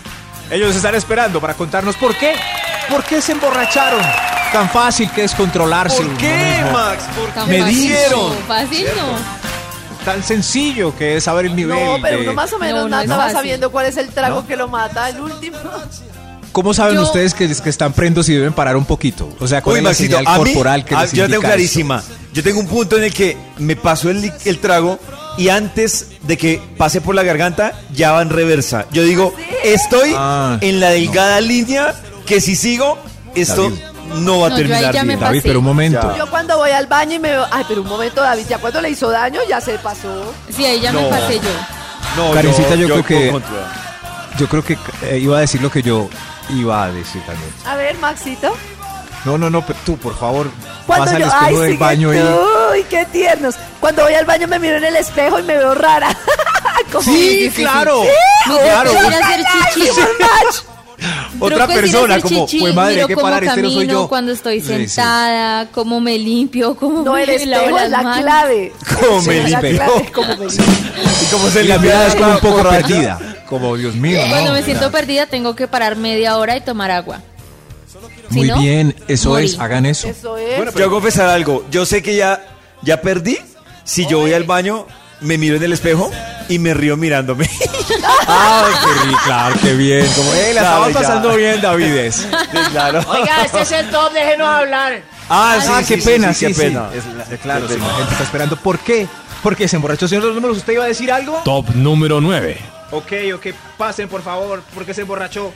Ellos 0.51 0.75
están 0.75 0.97
esperando 0.97 1.41
para 1.41 1.55
contarnos 1.55 1.97
por 1.97 2.17
qué. 2.17 2.35
¿Por 2.89 3.05
qué 3.05 3.21
se 3.21 3.33
emborracharon? 3.33 4.01
Tan 4.53 4.69
fácil 4.71 5.11
que 5.13 5.25
es 5.25 5.35
controlarse. 5.35 6.03
¿Por 6.03 6.17
qué. 6.17 6.65
Max? 6.73 7.05
¿Por 7.17 7.29
Tan 7.31 7.47
qué? 7.47 7.53
Me 7.53 7.61
fácil, 7.61 7.81
dieron. 7.81 8.21
no, 8.31 8.47
Fácil 8.47 8.87
no. 8.97 9.41
Tan 10.05 10.23
sencillo 10.25 10.97
que 10.97 11.17
es 11.17 11.25
saber 11.25 11.47
el 11.47 11.55
nivel. 11.57 11.79
No, 11.79 11.99
pero 12.03 12.17
de- 12.19 12.23
uno 12.25 12.33
más 12.35 12.53
o 12.53 12.59
menos 12.59 12.83
No, 12.85 12.89
no 12.89 12.89
nada 12.89 13.17
va 13.17 13.23
fácil. 13.25 13.37
sabiendo 13.37 13.71
cuál 13.71 13.87
es 13.87 13.97
el 13.97 14.09
trago 14.09 14.47
que 14.47 14.57
lo 14.57 14.67
mata, 14.67 15.09
el 15.09 15.21
último. 15.21 15.59
¿Cómo 16.53 16.75
saben 16.75 16.97
Yo- 16.97 17.03
ustedes 17.03 17.33
que, 17.33 17.47
que 17.55 17.71
están 17.71 17.93
prendos 17.93 18.29
y 18.29 18.35
deben 18.35 18.53
parar 18.53 18.77
un 18.77 18.85
poquito? 18.85 19.29
O 19.39 19.47
sea, 19.47 19.63
¿cuál 19.63 19.75
Uy, 19.75 19.79
es 19.79 19.85
la 19.85 19.91
Maxito, 19.91 20.17
señal 20.19 20.39
mí, 20.43 20.53
corporal 20.53 20.85
que 20.85 20.97
les 20.97 21.13
yo 21.13 21.23
la 21.25 21.29
tengo 21.29 21.43
clarísima. 21.43 22.03
Yo 22.33 22.43
tengo 22.43 22.59
un 22.61 22.67
punto 22.67 22.97
en 22.97 23.05
el 23.05 23.15
que 23.15 23.37
me 23.59 23.77
paso 23.77 24.11
el, 24.11 24.33
el 24.45 24.59
trago 24.59 24.99
y 25.39 25.49
antes 25.49 26.09
de 26.23 26.37
que 26.37 26.61
pase 26.77 27.01
por 27.01 27.15
la 27.15 27.23
garganta, 27.23 27.73
ya 27.93 28.11
va 28.13 28.23
en 28.23 28.31
reversa. 28.31 28.87
Yo 28.91 29.05
digo, 29.05 29.33
estoy 29.63 30.13
Ah, 30.17 30.59
en 30.61 30.81
la 30.81 30.91
delgada 30.91 31.41
línea 31.41 31.95
que 32.27 32.41
si 32.41 32.57
sigo, 32.57 32.99
esto 33.37 33.65
David. 33.71 33.79
No 34.15 34.41
va 34.41 34.47
a 34.47 34.51
No, 34.51 34.57
terminar 34.57 34.95
me 34.95 35.03
bien. 35.05 35.21
David, 35.21 35.41
pero 35.43 35.59
un 35.61 35.65
momento. 35.65 36.13
Ya. 36.13 36.19
Yo 36.19 36.31
cuando 36.31 36.57
voy 36.59 36.71
al 36.71 36.87
baño 36.87 37.15
y 37.15 37.19
me 37.19 37.31
veo, 37.31 37.47
ay, 37.51 37.65
pero 37.69 37.83
un 37.83 37.89
momento, 37.89 38.21
David, 38.23 38.45
ya 38.49 38.59
cuando 38.59 38.81
le 38.81 38.91
hizo 38.91 39.11
daño, 39.11 39.41
ya 39.49 39.61
se 39.61 39.79
pasó. 39.79 40.33
Sí, 40.55 40.65
ahí 40.65 40.81
ya 40.81 40.93
me 40.93 41.03
No. 41.03 41.09
pasé 41.11 41.39
yo. 41.41 41.51
No, 42.17 42.33
Karencita, 42.33 42.75
yo 42.75 42.87
creo 42.89 43.05
que- 43.05 43.31
contra- 43.31 43.73
Yo 44.39 44.49
creo 44.49 44.65
que 44.65 44.79
eh, 45.03 45.19
iba 45.19 45.37
a 45.37 45.41
decir 45.41 45.61
lo 45.61 45.71
que 45.71 45.83
yo 45.83 46.09
iba 46.51 46.85
a 46.85 46.91
decir 46.93 47.21
también. 47.27 47.53
A 47.67 47.75
ver, 47.77 47.97
Maxito. 47.99 48.57
No, 49.25 49.37
no, 49.37 49.51
no, 49.51 49.61
pero 49.67 49.79
tú, 49.85 49.99
por 49.99 50.17
favor, 50.19 50.51
Cuando 50.87 51.13
yo, 51.19 51.27
espejo 51.27 51.45
ay, 51.47 51.57
del 51.57 51.71
sí, 51.73 51.77
baño 51.77 52.15
y... 52.15 52.19
uy, 52.19 52.85
qué 52.89 53.05
tiernos. 53.07 53.55
Cuando 53.81 54.03
voy 54.05 54.15
al 54.15 54.25
baño 54.25 54.49
me 54.49 54.59
miro 54.59 54.77
en 54.79 54.85
el 54.85 54.97
espejo 54.97 55.39
y 55.39 55.43
me 55.43 55.59
veo 55.59 55.75
rara. 55.75 56.17
Como- 56.93 57.05
Sí, 57.05 57.53
claro. 57.55 58.03
Claro. 58.47 58.93
Ir 58.93 58.99
a 58.99 59.09
hacer 59.19 59.45
chichi. 59.75 59.91
Otra 61.39 61.67
Truco 61.67 61.73
es 61.73 61.79
ir 61.91 61.97
a 61.97 62.01
persona, 62.01 62.21
como, 62.21 62.47
chichi, 62.47 62.61
pues 62.61 62.75
madre, 62.75 63.05
qué 63.07 63.15
cómo 63.15 63.23
parar, 63.27 63.45
este 63.45 63.63
no 63.63 63.69
soy 63.71 63.77
camino, 63.87 63.93
yo. 64.03 64.09
cuando 64.09 64.33
estoy 64.33 64.61
Sí, 64.61 64.67
sí. 64.67 64.73
sentada, 64.89 65.69
cómo 65.73 66.01
me 66.01 66.19
limpio, 66.19 66.75
cómo 66.77 67.03
No, 67.03 67.15
me 67.15 67.25
el 67.25 67.51
lavo 67.51 67.63
espejo 67.63 67.77
es 67.79 67.83
las 67.83 67.91
la 67.91 68.03
manos. 68.03 68.21
clave. 68.25 68.73
Como 69.01 69.23
me 69.23 69.35
limpio. 69.45 69.71
clave, 69.71 70.13
como 70.13 70.29
me 70.37 70.45
limpio. 70.47 70.65
Y 71.23 71.27
como 71.33 71.49
se 71.51 71.65
la 71.65 71.75
le 71.77 71.81
mirada 71.83 72.07
es 72.09 72.15
como 72.15 72.31
un 72.33 72.39
poco 72.41 72.69
perdida. 72.69 73.19
Como, 73.49 73.77
Dios 73.77 73.95
mío. 73.97 74.21
Cuando 74.29 74.53
me 74.53 74.63
siento 74.63 74.91
perdida 74.91 75.27
tengo 75.27 75.57
que 75.57 75.67
parar 75.67 75.97
media 75.97 76.37
hora 76.37 76.57
y 76.57 76.61
tomar 76.61 76.91
agua. 76.91 77.21
Si 78.31 78.37
Muy 78.39 78.47
no, 78.49 78.61
bien, 78.61 78.95
eso 79.09 79.31
morí. 79.31 79.47
es, 79.47 79.59
hagan 79.59 79.87
eso. 79.87 80.07
Eso 80.07 80.37
es. 80.37 80.57
Bueno, 80.57 80.71
yo 80.71 80.77
voy 80.79 80.85
a 80.87 80.89
confesar 80.91 81.29
algo. 81.29 81.65
Yo 81.71 81.85
sé 81.85 82.01
que 82.03 82.15
ya, 82.15 82.45
ya 82.83 83.01
perdí. 83.01 83.39
Si 83.83 84.07
yo 84.07 84.21
voy 84.21 84.33
al 84.35 84.45
baño, 84.45 84.87
me 85.21 85.39
miro 85.39 85.57
en 85.57 85.63
el 85.63 85.73
espejo 85.73 86.11
y 86.49 86.59
me 86.59 86.75
río 86.75 86.97
mirándome. 86.97 87.49
Ah, 88.33 88.65
qué 88.85 89.09
rico, 89.09 89.19
claro, 89.25 89.57
qué 89.61 89.73
bien. 89.75 90.07
Como, 90.15 90.33
eh, 90.35 90.53
la 90.55 90.61
Claro, 90.61 90.87
estamos 90.87 90.93
ya. 90.93 91.01
pasando 91.09 91.37
bien, 91.37 91.61
Davides. 91.61 92.15
Sí, 92.53 92.59
claro. 92.71 93.01
Oiga, 93.09 93.45
este 93.45 93.63
es 93.63 93.73
el 93.73 93.91
top, 93.91 94.13
déjenos 94.13 94.47
hablar. 94.49 95.03
Ah, 95.29 95.59
Ah, 95.69 95.83
qué 95.87 95.99
pena, 95.99 96.33
sí, 96.33 96.47
qué 96.47 96.55
sí. 96.55 96.61
pena. 96.61 96.91
Es 96.95 97.05
la- 97.07 97.25
claro, 97.39 97.67
Qué 97.67 97.75
sí, 97.75 97.79
pena. 97.81 97.89
la 97.89 97.95
gente 97.97 98.13
está 98.13 98.25
esperando. 98.25 98.57
¿Por 98.57 98.79
qué? 98.79 99.09
Porque 99.43 99.67
se 99.67 99.77
emborrachó, 99.77 100.07
señor 100.07 100.23
de 100.23 100.29
los 100.29 100.37
números. 100.37 100.59
¿Usted 100.59 100.75
iba 100.75 100.85
a 100.85 100.89
decir 100.89 101.11
algo? 101.11 101.41
Top 101.45 101.71
número 101.75 102.21
9. 102.21 102.57
Ok, 102.93 103.13
ok, 103.35 103.47
pasen, 103.77 104.09
por 104.09 104.23
favor. 104.23 104.63
¿Por 104.75 104.85
qué 104.87 104.95
se 104.95 105.01
emborrachó? 105.03 105.53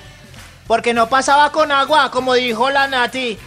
Porque 0.67 0.93
no 0.95 1.09
pasaba 1.09 1.53
con 1.53 1.71
agua, 1.71 2.11
como 2.11 2.35
dijo 2.35 2.71
la 2.71 2.89
Nati. 2.89 3.39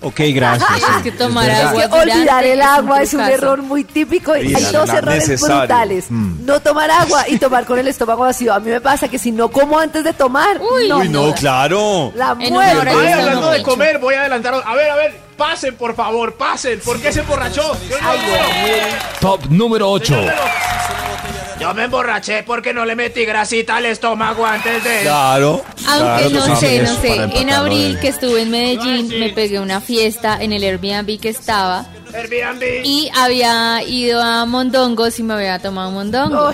Ok, 0.00 0.20
gracias. 0.32 0.70
Es 0.98 1.02
que 1.02 1.12
tomar 1.12 1.50
agua 1.50 1.82
Es 1.82 1.88
que 1.88 1.98
olvidar 1.98 2.44
el 2.44 2.60
es 2.60 2.66
un 2.66 2.72
agua 2.72 3.02
es 3.02 3.14
un 3.14 3.20
error 3.20 3.62
muy 3.62 3.82
típico. 3.84 4.36
y 4.36 4.54
Hay 4.54 4.64
dos 4.72 4.88
errores 4.90 5.28
necesario. 5.28 5.58
brutales. 5.58 6.06
Mm. 6.08 6.46
No 6.46 6.60
tomar 6.60 6.90
agua 6.90 7.28
y 7.28 7.38
tomar 7.38 7.64
con 7.64 7.78
el 7.78 7.88
estómago 7.88 8.22
vacío. 8.22 8.54
A 8.54 8.60
mí 8.60 8.70
me 8.70 8.80
pasa 8.80 9.08
que 9.08 9.18
si 9.18 9.32
no 9.32 9.48
como 9.48 9.78
antes 9.78 10.04
de 10.04 10.12
tomar, 10.12 10.60
Uy, 10.60 10.88
no, 10.88 10.98
Uy, 10.98 11.08
no, 11.08 11.32
claro. 11.34 12.12
la 12.14 12.36
ya 12.38 12.60
Ay, 12.60 13.12
hablando 13.12 13.50
de 13.50 13.62
comer, 13.62 13.98
voy 13.98 14.14
a 14.14 14.20
adelantar. 14.20 14.54
A 14.64 14.74
ver, 14.74 14.90
a 14.90 14.94
ver, 14.96 15.20
pasen, 15.36 15.74
por 15.76 15.94
favor, 15.96 16.34
pasen. 16.34 16.80
¿Por 16.80 17.00
qué 17.00 17.12
se 17.12 17.20
emborrachó? 17.20 17.76
Yo 17.88 17.96
no 18.00 18.10
quiero. 18.12 18.86
Top 19.20 19.46
número 19.50 19.90
8. 19.90 20.14
Yo 21.60 21.74
me 21.74 21.84
emborraché 21.84 22.42
porque 22.44 22.72
no 22.72 22.84
le 22.84 22.94
metí 22.94 23.24
grasita 23.24 23.76
al 23.76 23.86
estómago 23.86 24.46
antes 24.46 24.82
de... 24.84 25.00
Claro. 25.02 25.64
Aunque 25.88 26.28
claro, 26.30 26.46
no 26.48 26.56
sé, 26.56 26.82
no 26.82 26.94
sé. 27.00 27.14
En 27.40 27.50
abril 27.50 27.94
de- 27.94 28.00
que 28.00 28.08
estuve 28.08 28.42
en 28.42 28.50
Medellín 28.50 29.08
me 29.18 29.30
pegué 29.30 29.58
una 29.58 29.80
fiesta 29.80 30.38
en 30.40 30.52
el 30.52 30.62
Airbnb 30.62 31.18
que 31.20 31.30
estaba 31.30 31.86
Airbnb. 32.14 32.62
y 32.84 33.10
había 33.14 33.82
ido 33.82 34.22
a 34.22 34.44
Mondongos 34.46 35.18
y 35.18 35.22
me 35.24 35.34
había 35.34 35.58
tomado 35.58 35.90
mondongo. 35.90 36.52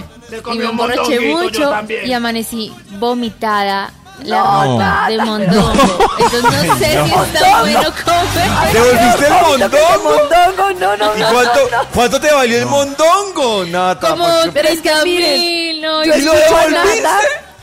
Y 0.52 0.58
me 0.58 0.64
emborraché 0.64 1.14
yo 1.30 1.36
mucho 1.38 1.70
y 2.04 2.12
amanecí 2.12 2.72
vomitada 2.98 3.92
la 4.22 4.36
No, 4.38 4.78
nada, 4.78 5.08
de 5.08 5.18
mondongo. 5.18 5.72
Entonces 6.18 6.42
no 6.64 6.78
sé 6.78 6.84
si 7.04 7.14
está 7.14 7.60
bueno 7.60 7.80
comer. 8.04 8.72
¿Te 8.72 8.80
volviste 8.80 9.26
el 9.26 9.32
mondongo? 9.32 10.02
mondongo, 10.04 10.72
no, 10.80 10.96
no, 10.96 11.16
¿Y 11.16 11.20
no, 11.20 11.28
cuánto, 11.32 11.60
no, 11.70 11.82
no. 11.82 11.88
cuánto 11.94 12.20
te 12.20 12.32
valió 12.32 12.58
el 12.58 12.66
mondongo, 12.66 13.64
Nata? 13.66 14.10
Como 14.10 14.24
Porque- 14.26 14.50
Pero 14.52 14.68
es 14.68 14.76
que 14.76 14.82
30 14.88 15.04
miren, 15.04 15.40
mil, 15.40 15.80
no, 15.80 16.04
¿Y 16.04 16.22
lo 16.22 16.32
devolviste? 16.32 17.08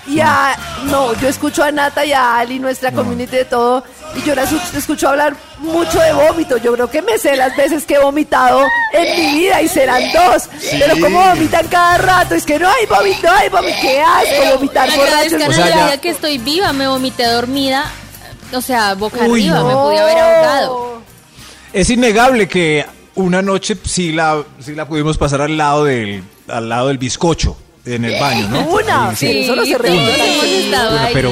Y 0.08 0.20
a... 0.20 0.58
No, 0.86 1.14
yo 1.20 1.28
escucho 1.28 1.64
a 1.64 1.72
Nata 1.72 2.04
y 2.06 2.12
a 2.12 2.38
Ali, 2.40 2.58
nuestra 2.60 2.92
community 2.92 3.36
de 3.38 3.46
todo, 3.46 3.84
y 4.16 4.24
yo 4.24 4.34
la 4.34 4.44
escucho, 4.76 5.08
hablar 5.10 5.36
mucho 5.60 6.00
de 6.00 6.12
vómito. 6.12 6.58
Yo 6.58 6.74
creo 6.74 6.90
que 6.90 7.02
me 7.04 7.18
sé 7.20 7.36
las 7.36 7.56
veces 7.56 7.86
que 7.86 7.96
he 7.96 8.00
vomitado 8.00 8.66
en 8.94 9.16
mi 9.16 9.40
vida 9.40 9.62
y 9.62 9.68
serán 9.68 10.02
dos. 10.12 10.50
Pero 10.72 11.00
como 11.00 11.22
vomitan 11.22 11.68
cada 11.68 11.98
rato, 12.00 12.34
es 12.36 12.46
que 12.46 12.58
no 12.58 12.68
hay 12.68 12.86
vómito, 12.88 13.28
no 13.28 13.32
hay 13.34 13.50
vómito. 13.50 13.78
¿Qué 13.82 14.02
asco 14.02 14.56
vomitar 14.56 14.90
a 14.90 14.94
O 14.94 15.52
sea, 15.54 15.66
la 15.66 15.70
ya- 15.70 15.86
vida 15.86 15.98
que 16.02 16.10
estoy 16.10 16.38
viva, 16.40 16.74
me 16.74 16.88
vomité 16.88 17.26
dormida, 17.28 17.86
o 18.54 18.62
sea, 18.62 18.96
boca 18.96 19.20
Uy, 19.28 19.44
arriba, 19.48 19.60
no. 19.60 19.68
me 19.68 19.74
pude 19.76 20.00
haber 20.00 20.18
ahogado. 20.18 21.02
Es 21.74 21.90
innegable 21.92 22.48
que 22.48 22.86
una 23.16 23.42
noche 23.42 23.78
sí 23.86 24.12
la, 24.12 24.44
sí 24.60 24.74
la 24.74 24.88
pudimos 24.88 25.18
pasar 25.18 25.42
al 25.42 25.56
lado 25.58 25.84
del, 25.86 26.24
al 26.48 26.68
lado 26.70 26.88
del 26.88 26.98
bizcocho 26.98 27.56
en 27.86 28.06
el 28.06 28.20
baño, 28.20 28.48
¿no? 28.50 28.60
Una, 28.70 29.16
Sí, 29.16 29.46
no 29.48 29.64
se 29.66 29.76
ahí. 29.76 31.12
pero, 31.14 31.32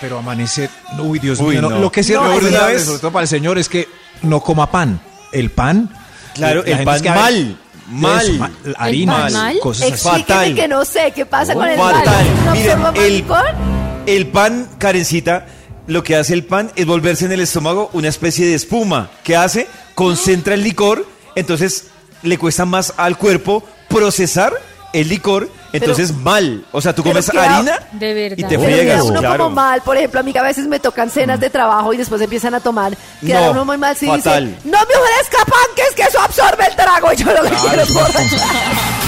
pero 0.00 0.18
amanecer, 0.18 0.70
uy 0.98 1.18
Dios 1.18 1.38
Uy, 1.40 1.56
mío, 1.56 1.62
no. 1.62 1.70
lo 1.78 1.90
que 1.92 2.02
sí 2.02 2.12
es 2.12 2.18
No, 2.20 2.24
una 2.34 2.66
vez- 2.66 2.84
sobre 2.84 2.98
todo 2.98 3.12
para 3.12 3.22
el 3.22 3.28
señor, 3.28 3.58
es 3.58 3.68
que 3.68 3.88
no 4.22 4.40
coma 4.40 4.70
pan. 4.70 5.00
El 5.32 5.50
pan, 5.50 5.88
Claro, 6.34 6.62
la 6.66 6.78
el 6.78 6.84
pan 6.84 7.02
mal, 7.04 7.56
mal. 7.88 8.24
Eso, 8.26 8.32
ma- 8.38 8.50
harina, 8.78 9.16
pan 9.24 9.32
mal? 9.32 9.58
cosas 9.60 10.02
Fatal. 10.02 10.54
que 10.54 10.68
no 10.68 10.84
sé 10.84 11.12
qué 11.14 11.24
pasa 11.26 11.54
con 11.54 11.66
el 11.68 11.78
Fatal. 11.78 12.04
mal. 12.06 12.26
¿No 12.44 12.52
Miren, 12.52 12.70
absorbo 12.72 12.92
más 12.92 13.04
el- 13.06 13.16
licor? 13.16 13.44
El 14.06 14.26
pan, 14.26 14.68
Karencita, 14.78 15.46
lo 15.86 16.02
que 16.04 16.16
hace 16.16 16.34
el 16.34 16.44
pan 16.44 16.70
es 16.76 16.86
volverse 16.86 17.24
en 17.24 17.32
el 17.32 17.40
estómago 17.40 17.88
una 17.92 18.08
especie 18.08 18.46
de 18.46 18.54
espuma. 18.54 19.10
que 19.24 19.36
hace? 19.36 19.68
Concentra 19.94 20.54
el 20.54 20.62
licor, 20.64 21.06
entonces 21.34 21.86
le 22.22 22.36
cuesta 22.38 22.64
más 22.64 22.92
al 22.96 23.16
cuerpo 23.18 23.64
procesar 23.88 24.52
el 24.92 25.08
licor, 25.08 25.48
entonces 25.72 26.12
mal. 26.14 26.64
O 26.72 26.80
sea, 26.80 26.94
tú 26.94 27.02
pero 27.02 27.14
comes 27.14 27.30
queda- 27.30 27.56
harina 27.56 27.78
De 27.92 28.14
verdad. 28.14 28.36
y 28.38 28.42
te 28.42 28.48
Pero 28.58 28.62
friegas, 28.62 29.02
uno 29.02 29.20
claro. 29.20 29.44
como 29.44 29.54
mal, 29.56 29.82
por 29.82 29.96
ejemplo, 29.96 30.20
a 30.20 30.22
mí 30.22 30.32
que 30.32 30.38
a 30.38 30.42
veces 30.42 30.66
me 30.66 30.78
tocan 30.80 31.10
cenas 31.10 31.40
de 31.40 31.50
trabajo 31.50 31.92
y 31.92 31.96
después 31.96 32.20
empiezan 32.20 32.54
a 32.54 32.60
tomar. 32.60 32.96
Queda 33.24 33.40
No, 33.46 33.50
uno 33.52 33.64
muy 33.64 33.78
mal 33.78 33.96
si 33.96 34.06
fatal. 34.06 34.46
dice, 34.46 34.60
no 34.68 34.78
me 34.78 34.94
ofrezca 34.94 35.44
pan, 35.44 35.74
que 35.74 35.82
es 35.82 35.94
que 35.94 36.02
eso 36.02 36.20
absorbe 36.20 36.64
el 36.66 36.76
trago. 36.76 37.12
Y 37.12 37.16
yo 37.16 37.32
lo 37.32 37.42
que 37.42 37.48
quiero 37.56 37.82
es 37.82 37.94
borrachar. 37.94 38.48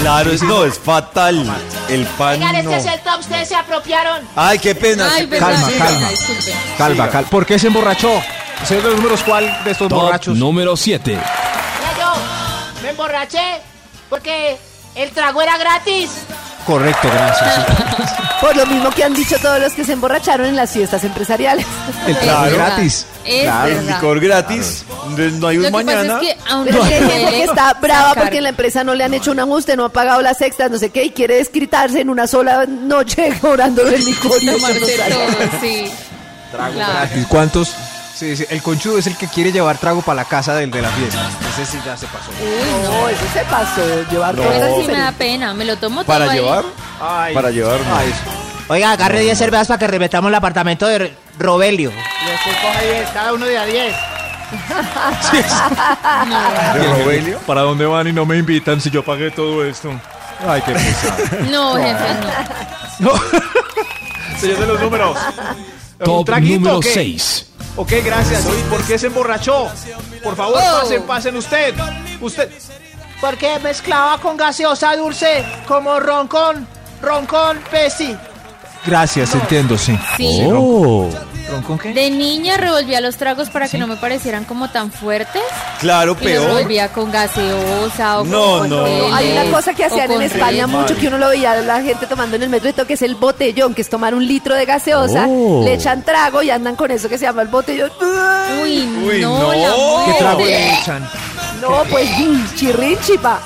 Claro, 0.01 0.31
es, 0.31 0.43
no, 0.43 0.65
es 0.65 0.77
fatal. 0.79 1.45
El 1.89 2.05
pan 2.05 2.33
Oigan, 2.35 2.65
no. 2.65 2.71
este 2.71 2.89
es 2.89 2.95
el 2.95 2.99
top, 3.01 3.19
ustedes 3.19 3.47
se 3.47 3.55
apropiaron. 3.55 4.21
Ay, 4.35 4.59
qué 4.59 4.75
pena. 4.75 5.09
Ay. 5.13 5.27
Calma, 5.27 5.67
verdad, 5.67 5.77
calma. 5.77 6.09
disculpen. 6.09 6.53
Calma, 6.77 7.09
calma. 7.09 7.29
¿Por 7.29 7.45
qué 7.45 7.57
se 7.59 7.67
emborrachó? 7.67 8.21
Señor 8.65 8.83
de 8.83 8.89
los 8.89 8.97
números, 8.97 9.23
¿cuál 9.23 9.45
de 9.63 9.71
estos 9.71 9.87
Top 9.89 10.01
borrachos? 10.01 10.35
número 10.37 10.75
7. 10.75 11.11
Mira, 11.11 11.21
yo 11.99 12.81
me 12.83 12.89
emborraché 12.89 13.61
porque 14.09 14.57
el 14.95 15.11
trago 15.11 15.41
era 15.41 15.57
gratis. 15.57 16.09
Correcto, 16.65 17.07
gracias. 17.13 17.65
Por 18.41 18.55
lo 18.55 18.65
mismo 18.65 18.89
que 18.89 19.03
han 19.03 19.13
dicho 19.13 19.37
todos 19.39 19.59
los 19.59 19.73
que 19.73 19.83
se 19.83 19.93
emborracharon 19.93 20.47
en 20.47 20.55
las 20.55 20.71
fiestas 20.71 21.03
empresariales. 21.03 21.65
El 22.07 22.15
trago 22.17 22.25
Claro. 22.41 22.47
es 22.47 22.53
gratis. 22.53 23.05
Es 23.25 23.43
Claro. 23.43 23.67
El 23.67 23.75
verdad. 23.75 23.95
licor 23.95 24.19
gratis. 24.19 24.85
No 25.39 25.47
hay 25.47 25.57
un 25.57 25.63
Lo 25.63 25.67
que 25.69 25.83
mañana. 25.83 26.15
pasa 26.15 26.21
es 26.29 26.33
que 26.35 26.49
a 26.49 26.55
uno 26.55 26.65
Pero 26.65 26.83
es 26.83 26.87
que 26.89 26.95
hay 26.95 27.09
gente 27.09 27.31
que 27.31 27.43
está 27.43 27.73
brava 27.75 28.09
sacar. 28.09 28.23
porque 28.23 28.37
en 28.37 28.43
la 28.43 28.49
empresa 28.49 28.83
no 28.83 28.93
le 28.95 29.03
han 29.03 29.13
hecho 29.13 29.31
un 29.31 29.39
ajuste, 29.39 29.75
no 29.77 29.85
ha 29.85 29.89
pagado 29.89 30.21
las 30.21 30.41
extras, 30.41 30.69
no 30.71 30.77
sé 30.77 30.89
qué, 30.89 31.03
y 31.05 31.11
quiere 31.11 31.35
descritarse 31.35 32.01
en 32.01 32.09
una 32.09 32.27
sola 32.27 32.65
noche 32.67 33.31
cobrando 33.41 33.83
el 33.87 34.03
licor. 34.03 34.41
y 34.43 34.49
eso 34.49 34.57
no 34.57 34.67
sale. 34.67 35.49
sí. 35.61 35.91
Trago 36.51 36.73
Claro. 36.73 36.93
gratis. 36.93 37.25
¿Cuántos? 37.29 37.75
Sí, 38.15 38.35
sí, 38.37 38.45
el 38.49 38.61
conchudo 38.61 38.97
es 38.97 39.07
el 39.07 39.17
que 39.17 39.27
quiere 39.27 39.51
llevar 39.51 39.77
trago 39.77 40.01
para 40.01 40.15
la 40.15 40.25
casa 40.25 40.55
del 40.55 40.71
de 40.71 40.81
la 40.81 40.89
fiesta. 40.89 41.29
Ese 41.53 41.65
sí 41.65 41.77
ya 41.85 41.97
se 41.97 42.07
pasó. 42.07 42.31
No, 42.83 43.09
eso 43.09 43.25
se 43.33 43.41
pasó. 43.41 43.81
Llevar 44.09 44.35
No. 44.35 44.43
Eso 44.51 44.81
sí 44.81 44.87
me 44.87 44.97
da 44.99 45.11
pena, 45.11 45.53
me 45.53 45.65
lo 45.65 45.75
tomo 45.77 46.03
todo 46.03 46.13
Para 46.17 46.31
ahí. 46.31 46.39
llevar. 46.39 46.63
Ay. 47.01 47.33
Para 47.33 47.51
llevar. 47.51 47.79
no. 47.81 47.95
Ay, 47.97 48.13
Oiga, 48.67 48.91
agarre 48.93 49.19
10 49.19 49.37
cervezas 49.37 49.67
para 49.67 49.77
que 49.79 49.87
revetamos 49.87 50.29
el 50.29 50.35
apartamento 50.35 50.87
de 50.87 51.13
Robelio. 51.37 51.91
Y 51.91 52.29
después 52.31 52.55
coge 52.61 52.93
10, 52.93 53.09
cada 53.09 53.33
uno 53.33 53.45
de 53.45 53.57
a 53.57 53.65
10. 53.65 53.95
¿De 56.75 56.87
Rogelio? 56.87 57.39
¿Para 57.39 57.61
dónde 57.61 57.85
van 57.85 58.07
y 58.07 58.13
no 58.13 58.25
me 58.25 58.37
invitan 58.37 58.79
si 58.79 58.89
yo 58.89 59.03
pagué 59.03 59.31
todo 59.31 59.65
esto? 59.65 59.89
Ay, 60.47 60.61
qué 60.65 60.71
pesado. 60.73 61.15
No, 61.51 61.75
jefe, 61.75 62.13
no. 62.99 62.99
No. 63.11 64.39
Señor 64.39 64.59
de 64.59 64.67
los 64.67 64.79
números. 64.81 65.17
¿Un 65.99 66.05
Top 66.05 66.25
traguito 66.25 66.55
número 66.59 66.77
o 66.77 66.79
qué? 66.79 66.93
6. 66.93 67.45
Ok, 67.77 67.91
gracias. 68.05 68.43
¿Por 68.69 68.81
qué 68.85 68.97
se 68.97 69.07
emborrachó? 69.07 69.67
Por 70.23 70.35
favor, 70.35 70.59
Oh. 70.61 70.81
pasen, 70.81 71.03
pasen 71.03 71.35
usted. 71.37 71.73
Usted. 72.21 72.49
Porque 73.19 73.59
mezclaba 73.59 74.17
con 74.19 74.37
gaseosa 74.37 74.95
dulce, 74.95 75.43
como 75.67 75.99
roncón, 75.99 76.67
roncón, 77.01 77.59
pesi. 77.71 78.15
Gracias, 78.85 79.33
entiendo, 79.33 79.77
sí. 79.77 79.97
Sí. 80.17 80.41
Oh. 80.51 81.09
¿Ron 81.49 81.61
con 81.61 81.77
qué? 81.77 81.93
De 81.93 82.09
niña 82.09 82.57
revolvía 82.57 83.01
los 83.01 83.17
tragos 83.17 83.49
para 83.49 83.67
que 83.67 83.77
no 83.77 83.85
me 83.87 83.95
parecieran 83.97 84.45
como 84.45 84.69
tan 84.69 84.91
fuertes. 84.91 85.41
Claro, 85.79 86.11
Y 86.19 86.23
los 86.23 86.33
peor. 86.33 86.47
revolvía 86.47 86.91
con 86.91 87.11
gaseosa 87.11 88.19
o 88.19 88.23
No, 88.25 88.59
con 88.59 88.69
no. 88.69 88.77
cócteles, 88.79 89.13
Hay 89.13 89.31
una 89.31 89.51
cosa 89.51 89.73
que 89.73 89.85
hacían 89.85 90.11
en 90.11 90.21
España 90.23 90.67
mucho 90.67 90.95
que 90.97 91.07
uno 91.07 91.17
lo 91.17 91.29
veía 91.29 91.55
la 91.61 91.81
gente 91.81 92.07
tomando 92.07 92.35
en 92.35 92.43
el 92.43 92.49
metro 92.49 92.69
y 92.69 92.73
todo, 92.73 92.87
que 92.87 92.93
es 92.95 93.01
el 93.03 93.15
botellón, 93.15 93.73
que 93.75 93.81
es 93.81 93.89
tomar 93.89 94.15
un 94.15 94.25
litro 94.27 94.55
de 94.55 94.65
gaseosa, 94.65 95.25
Oh. 95.29 95.61
le 95.63 95.73
echan 95.75 96.03
trago 96.03 96.41
y 96.41 96.49
andan 96.49 96.75
con 96.75 96.89
eso 96.91 97.09
que 97.09 97.17
se 97.17 97.25
llama 97.25 97.41
el 97.43 97.47
botellón. 97.49 97.91
Uy, 98.63 98.87
Uy, 99.05 99.21
no, 99.21 99.39
no. 99.39 99.53
la 99.53 99.55
¿Qué 99.57 99.65
¿Qué 99.65 99.69
muerte. 99.69 100.13
trago 100.19 100.45
le 100.45 100.73
echan? 100.79 101.09
No, 101.61 101.83
pues 101.89 102.09
mm, 102.17 102.55
chirrinchipa. 102.55 103.39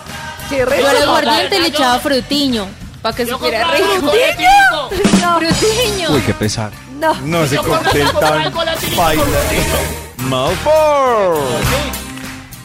Yo 0.50 0.64
al 0.64 0.70
Chirrinchipa. 0.70 1.04
aguardiente 1.04 1.60
le 1.60 1.68
echaba 1.68 2.00
frutiño 2.00 2.66
para 3.02 3.16
que 3.16 3.26
rico. 3.26 4.12
No, 5.22 5.38
Frutiño. 5.40 6.12
Uy, 6.12 6.22
qué 6.22 6.34
pesar. 6.34 6.72
No. 7.00 7.14
No, 7.22 7.44
ese 7.44 7.56
Yo 7.56 7.64
con 7.64 7.78
cóctel 7.78 8.02
razón 8.02 8.12
compraba 8.14 8.36
tan 8.38 8.46
el 8.48 8.52
coletico. 8.52 9.02
baila. 9.02 9.24
Malfour. 10.18 11.40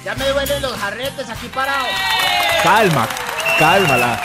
Ya 0.05 0.15
me 0.17 0.29
duelen 0.29 0.63
los 0.63 0.77
jarretes 0.77 1.29
aquí 1.31 1.49
parados. 1.49 1.89
Calma, 2.63 3.09
calma. 3.59 3.97
La, 3.97 4.21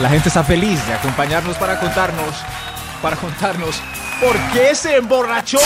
la 0.00 0.08
gente 0.08 0.28
está 0.28 0.44
feliz 0.44 0.84
de 0.86 0.94
acompañarnos 0.94 1.56
para 1.56 1.80
contarnos, 1.80 2.36
para 3.02 3.16
contarnos 3.16 3.76
por 4.20 4.36
qué 4.52 4.74
se 4.74 4.96
emborrachó. 4.96 5.58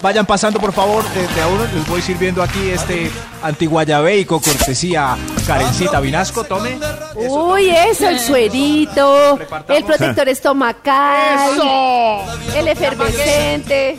Vayan 0.00 0.26
pasando, 0.26 0.58
por 0.58 0.72
favor, 0.72 1.08
de, 1.10 1.26
de 1.28 1.42
a 1.42 1.46
uno. 1.46 1.64
Les 1.72 1.86
voy 1.86 2.02
sirviendo 2.02 2.42
aquí 2.42 2.70
este 2.70 3.10
antiguayabeico, 3.42 4.40
cortesía 4.40 5.16
Karencita 5.46 6.00
Vinasco. 6.00 6.44
Tome. 6.44 6.78
Uy, 7.14 7.70
eso, 7.70 8.08
el 8.08 8.18
suerito, 8.20 9.38
el 9.68 9.84
protector 9.84 10.28
estomacal, 10.28 11.52
¡Eso! 11.54 12.20
el 12.56 12.68
efervescente. 12.68 13.98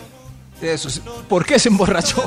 Eso 0.61 0.89
sí. 0.89 1.01
¿Por 1.27 1.45
qué 1.45 1.59
se 1.59 1.69
emborrachó? 1.69 2.23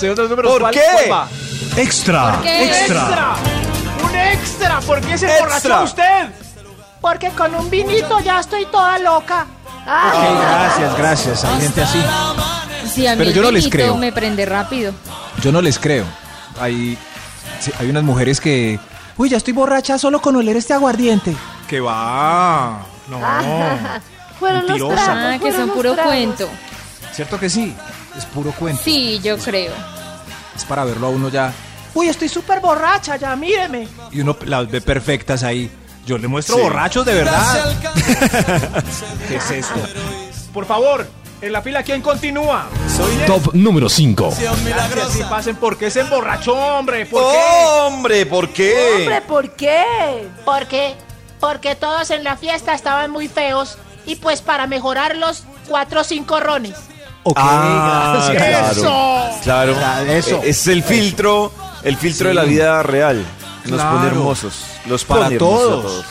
Señor 0.00 0.16
de 0.16 0.22
los 0.22 0.30
números, 0.30 0.52
¿Por 0.52 0.60
¿cuál- 0.62 0.74
qué? 0.74 0.80
cuál 0.92 1.12
va? 1.12 1.28
Extra. 1.76 2.38
qué? 2.42 2.64
Extra. 2.64 3.36
¡Un 4.04 4.16
extra! 4.16 4.80
¿Por 4.80 5.00
qué 5.00 5.18
se 5.18 5.26
Extra. 5.26 5.36
emborrachó 5.56 5.82
usted? 5.84 6.26
Porque 7.00 7.28
con 7.30 7.54
un 7.54 7.70
vinito 7.70 8.18
ya 8.20 8.40
estoy 8.40 8.66
toda 8.66 8.98
loca. 8.98 9.46
Ah, 9.86 10.12
Ok, 10.14 10.40
gracias, 10.40 10.98
gracias. 10.98 11.44
Hay 11.44 11.60
gente 11.60 11.82
así. 11.82 12.02
Sí, 12.92 13.06
a 13.06 13.12
mí 13.12 13.18
Pero 13.18 13.30
el 13.30 13.36
yo 13.36 13.42
no 13.42 13.50
les 13.52 13.64
vinito 13.64 13.76
creo. 13.76 13.96
me 13.96 14.10
prende 14.12 14.44
rápido. 14.46 14.92
Yo 15.42 15.52
no 15.52 15.60
les 15.62 15.78
creo. 15.78 16.04
Hay, 16.60 16.98
sí, 17.60 17.70
hay 17.78 17.88
unas 17.90 18.02
mujeres 18.02 18.40
que. 18.40 18.80
Uy, 19.18 19.28
ya 19.30 19.36
estoy 19.38 19.52
borracha 19.54 19.98
solo 19.98 20.20
con 20.20 20.36
oler 20.36 20.56
este 20.56 20.74
aguardiente. 20.74 21.34
Que 21.68 21.80
va. 21.80 22.84
No. 23.08 23.18
fueron 24.38 24.66
los 24.66 24.78
tragos. 24.78 24.98
Ah, 25.08 25.38
que 25.42 25.52
son 25.52 25.70
puro 25.70 25.94
tragos. 25.94 26.12
cuento. 26.12 26.48
¿Cierto 27.12 27.40
que 27.40 27.48
sí? 27.48 27.74
Es 28.16 28.24
puro 28.26 28.52
cuento. 28.52 28.82
Sí, 28.84 29.18
yo 29.22 29.38
creo. 29.38 29.72
Es 30.54 30.64
para 30.64 30.84
verlo 30.84 31.06
a 31.06 31.10
uno 31.10 31.28
ya. 31.28 31.52
Uy, 31.94 32.08
estoy 32.08 32.28
súper 32.28 32.60
borracha 32.60 33.16
ya, 33.16 33.34
míreme. 33.36 33.88
Y 34.12 34.20
uno 34.20 34.36
las 34.44 34.70
ve 34.70 34.80
perfectas 34.82 35.42
ahí. 35.42 35.70
Yo 36.04 36.18
le 36.18 36.28
muestro 36.28 36.56
Sí. 36.56 36.62
borrachos 36.62 37.04
de 37.06 37.14
verdad. 37.14 37.74
¿Qué 39.28 39.36
es 39.36 39.50
esto? 39.50 39.80
Por 40.52 40.66
favor, 40.66 41.06
en 41.40 41.52
la 41.52 41.62
fila, 41.62 41.82
¿quién 41.82 42.00
continúa? 42.02 42.66
Top 43.26 43.52
número 43.54 43.88
5. 43.88 44.34
Gracias, 44.64 45.10
sí, 45.12 45.22
pasen. 45.28 45.56
¿Por 45.56 45.76
qué 45.76 45.90
se 45.90 46.00
emborrachó, 46.00 46.54
hombre? 46.54 47.06
¿Por 47.06 47.22
qué? 47.22 47.38
Hombre, 47.86 48.26
¿por 48.26 48.48
qué? 48.50 48.94
Hombre, 49.00 49.22
¿por 49.22 49.50
qué? 49.50 50.28
¿Por 50.44 50.66
qué? 50.66 50.94
Porque 51.40 51.74
todos 51.74 52.10
en 52.10 52.24
la 52.24 52.36
fiesta 52.36 52.74
estaban 52.74 53.10
muy 53.10 53.28
feos 53.28 53.76
y 54.06 54.16
pues 54.16 54.40
para 54.40 54.66
mejorarlos, 54.66 55.44
cuatro 55.68 56.00
o 56.00 56.04
cinco 56.04 56.40
rones. 56.40 56.74
Ok, 57.24 57.36
Ah, 57.38 58.30
gracias. 58.32 58.78
claro. 58.78 59.30
Claro. 59.42 59.76
Ah, 59.84 60.02
eso. 60.08 60.40
Es 60.44 60.66
el 60.68 60.82
filtro, 60.82 61.52
el 61.82 61.96
filtro 61.96 62.28
de 62.28 62.34
la 62.34 62.44
vida 62.44 62.82
real. 62.82 63.24
Nos 63.64 63.80
Claro. 63.80 63.96
pone 63.96 64.06
hermosos. 64.08 64.64
Los 64.86 65.04
Para 65.04 65.24
pone 65.24 65.34
hermosos 65.36 65.66
a 65.66 65.70
todos. 65.82 66.04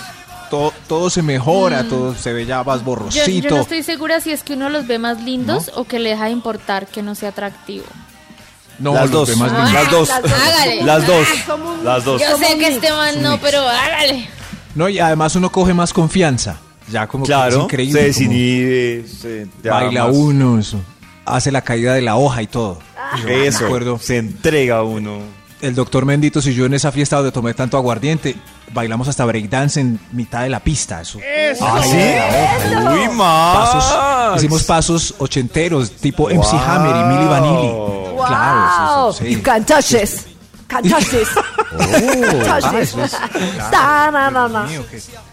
Todo, 0.50 0.74
todo 0.88 1.10
se 1.10 1.22
mejora, 1.22 1.84
todo 1.88 2.14
se 2.16 2.32
ve 2.34 2.46
ya 2.46 2.64
más 2.64 2.84
borrosito. 2.84 3.26
yo 3.50 3.50
no 3.56 3.62
estoy 3.62 3.84
segura 3.84 4.20
si 4.22 4.32
es 4.32 4.44
que 4.44 4.54
uno 4.54 4.70
los 4.70 4.86
ve 4.88 5.00
más 5.00 5.22
lindos 5.22 5.72
o 5.76 5.86
que 5.86 6.00
le 6.00 6.10
deja 6.12 6.26
de 6.26 6.32
importar 6.32 6.88
que 6.88 7.02
no 7.02 7.16
sea 7.16 7.30
atractivo. 7.30 7.86
No, 8.78 8.94
las 8.94 9.10
dos. 9.10 9.30
demás 9.30 9.52
Ah, 9.56 9.70
Las 9.74 9.90
dos. 9.92 10.10
las 10.10 10.22
dos. 10.22 10.32
Hágale. 10.34 10.84
Las 10.84 11.08
dos. 11.08 11.28
somos- 11.46 11.84
Las 11.84 12.04
dos. 12.04 12.22
Yo 12.22 12.38
sé 12.38 12.58
que 12.58 12.68
este 12.68 12.92
man 12.92 13.22
no, 13.22 13.40
pero 13.40 13.62
hágale. 13.68 14.28
No, 14.76 14.90
y 14.90 15.00
además 15.00 15.36
uno 15.36 15.50
coge 15.52 15.74
más 15.74 15.94
confianza. 15.94 16.58
Ya 16.92 17.08
como 17.08 17.26
que 17.26 17.32
es 17.32 17.38
Claro. 17.38 17.64
increíble. 17.64 18.00
Se 18.02 18.08
desinhibe. 18.08 19.06
se- 19.08 19.48
ya 19.64 19.72
baila 19.74 20.08
más- 20.08 20.16
uno, 20.16 20.60
eso. 20.60 20.80
hace 21.26 21.52
la 21.52 21.62
caída 21.62 21.94
de 21.94 22.02
la 22.02 22.18
hoja 22.18 22.42
y 22.42 22.48
todo. 22.48 22.80
Yo 23.20 23.24
me 23.26 23.48
Eso. 23.48 23.66
acuerdo, 23.66 23.98
Se 24.00 24.18
entrega 24.18 24.84
uno. 24.84 25.20
El 25.66 25.76
doctor 25.76 26.06
Menditos 26.06 26.46
y 26.48 26.54
yo 26.54 26.66
en 26.66 26.74
esa 26.74 26.92
fiesta 26.92 27.18
donde 27.18 27.32
tomé 27.32 27.54
tanto 27.54 27.78
aguardiente, 27.78 28.36
bailamos 28.74 29.08
hasta 29.08 29.26
breakdance 29.26 29.80
en 29.80 30.00
mitad 30.12 30.44
de 30.44 30.50
la 30.50 30.60
pista. 30.60 31.02
Eso. 31.02 31.20
¿Ah, 31.62 31.82
sí? 31.84 31.98
Uy, 32.94 33.10
más. 33.16 33.70
Pasos, 33.70 34.38
hicimos 34.38 34.64
pasos 34.64 35.16
ochenteros, 35.18 35.92
tipo 35.92 36.30
MC 36.30 36.54
Hammer 36.54 36.96
y 36.96 37.04
Milli 37.04 37.26
Vanilli. 37.28 37.72
¡Wow! 37.72 38.26
Claro, 38.28 39.10
eso, 39.10 39.24
sí. 39.24 39.36
cantaches. 39.42 40.28
Cantaches. 40.68 41.28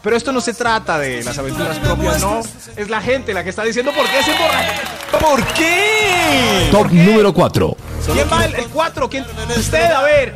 Pero 0.02 0.16
esto 0.16 0.32
no 0.32 0.40
se 0.40 0.54
trata 0.54 0.98
de 0.98 1.22
las 1.22 1.38
aventuras 1.38 1.78
propias, 1.78 2.20
no. 2.20 2.40
Es 2.76 2.90
la 2.90 3.00
gente 3.00 3.32
la 3.32 3.44
que 3.44 3.50
está 3.50 3.62
diciendo 3.64 3.92
por 3.92 4.06
qué 4.06 4.22
se 4.22 4.32
emborracha. 4.32 4.82
¿Por 5.20 5.44
qué? 5.54 6.68
Top 6.70 6.90
número 6.90 7.32
4. 7.32 7.76
¿Quién 8.06 8.28
va 8.32 8.44
el 8.44 8.68
4? 8.68 9.08
¿Quién? 9.08 9.24
Usted, 9.56 9.90
a 9.90 10.02
ver. 10.02 10.34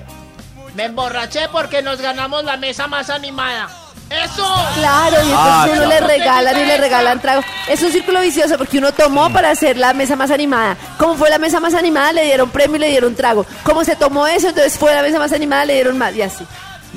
Me 0.75 0.85
emborraché 0.85 1.49
porque 1.51 1.83
nos 1.83 2.01
ganamos 2.01 2.45
la 2.45 2.57
mesa 2.57 2.87
más 2.87 3.09
animada. 3.11 3.69
¡Eso! 4.09 4.45
Claro, 4.77 5.17
y 5.17 5.31
entonces 5.31 5.35
Ah, 5.37 5.65
uno 5.65 5.75
claro. 5.85 5.89
le 5.89 6.01
regalan 6.01 6.61
y 6.61 6.65
le 6.65 6.77
regalan 6.77 7.21
trago. 7.21 7.43
Es 7.67 7.83
un 7.83 7.91
círculo 7.91 8.21
vicioso 8.21 8.57
porque 8.57 8.79
uno 8.79 8.93
tomó 8.93 9.31
para 9.33 9.51
hacer 9.51 9.77
la 9.77 9.93
mesa 9.95 10.15
más 10.15 10.31
animada. 10.31 10.77
Como 10.99 11.17
fue 11.17 11.29
la 11.29 11.39
mesa 11.39 11.59
más 11.59 11.75
animada, 11.75 12.13
le 12.13 12.25
dieron 12.25 12.49
premio 12.51 12.77
y 12.77 12.81
le 12.81 12.89
dieron 12.91 13.17
trago. 13.17 13.45
Como 13.65 13.83
se 13.85 13.97
tomó 13.97 14.27
eso, 14.29 14.49
entonces 14.49 14.79
fue 14.79 14.95
la 14.95 15.03
mesa 15.03 15.19
más 15.19 15.33
animada, 15.33 15.65
le 15.65 15.75
dieron 15.75 15.99
más 15.99 16.15
y 16.15 16.23
así. 16.23 16.47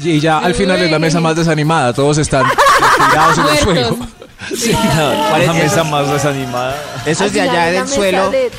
Y 0.04 0.20
ya 0.20 0.38
al 0.38 0.54
final 0.54 0.80
es 0.82 0.92
la 0.92 1.00
mesa 1.00 1.20
más 1.20 1.36
desanimada, 1.36 1.94
todos 1.94 2.18
están 2.20 2.46
tirados 3.10 3.38
en 3.40 3.48
el 3.48 3.58
suelo. 3.60 3.98
Sí, 4.56 4.72
la 5.46 5.54
mesa 5.54 5.84
más 5.86 6.10
desanimada. 6.12 6.76
Esos 7.06 7.24
Al 7.28 7.34
de 7.34 7.42
allá 7.42 7.70
es 7.72 7.74
del 7.74 7.88
suelo. 7.88 8.30
de- 8.30 8.52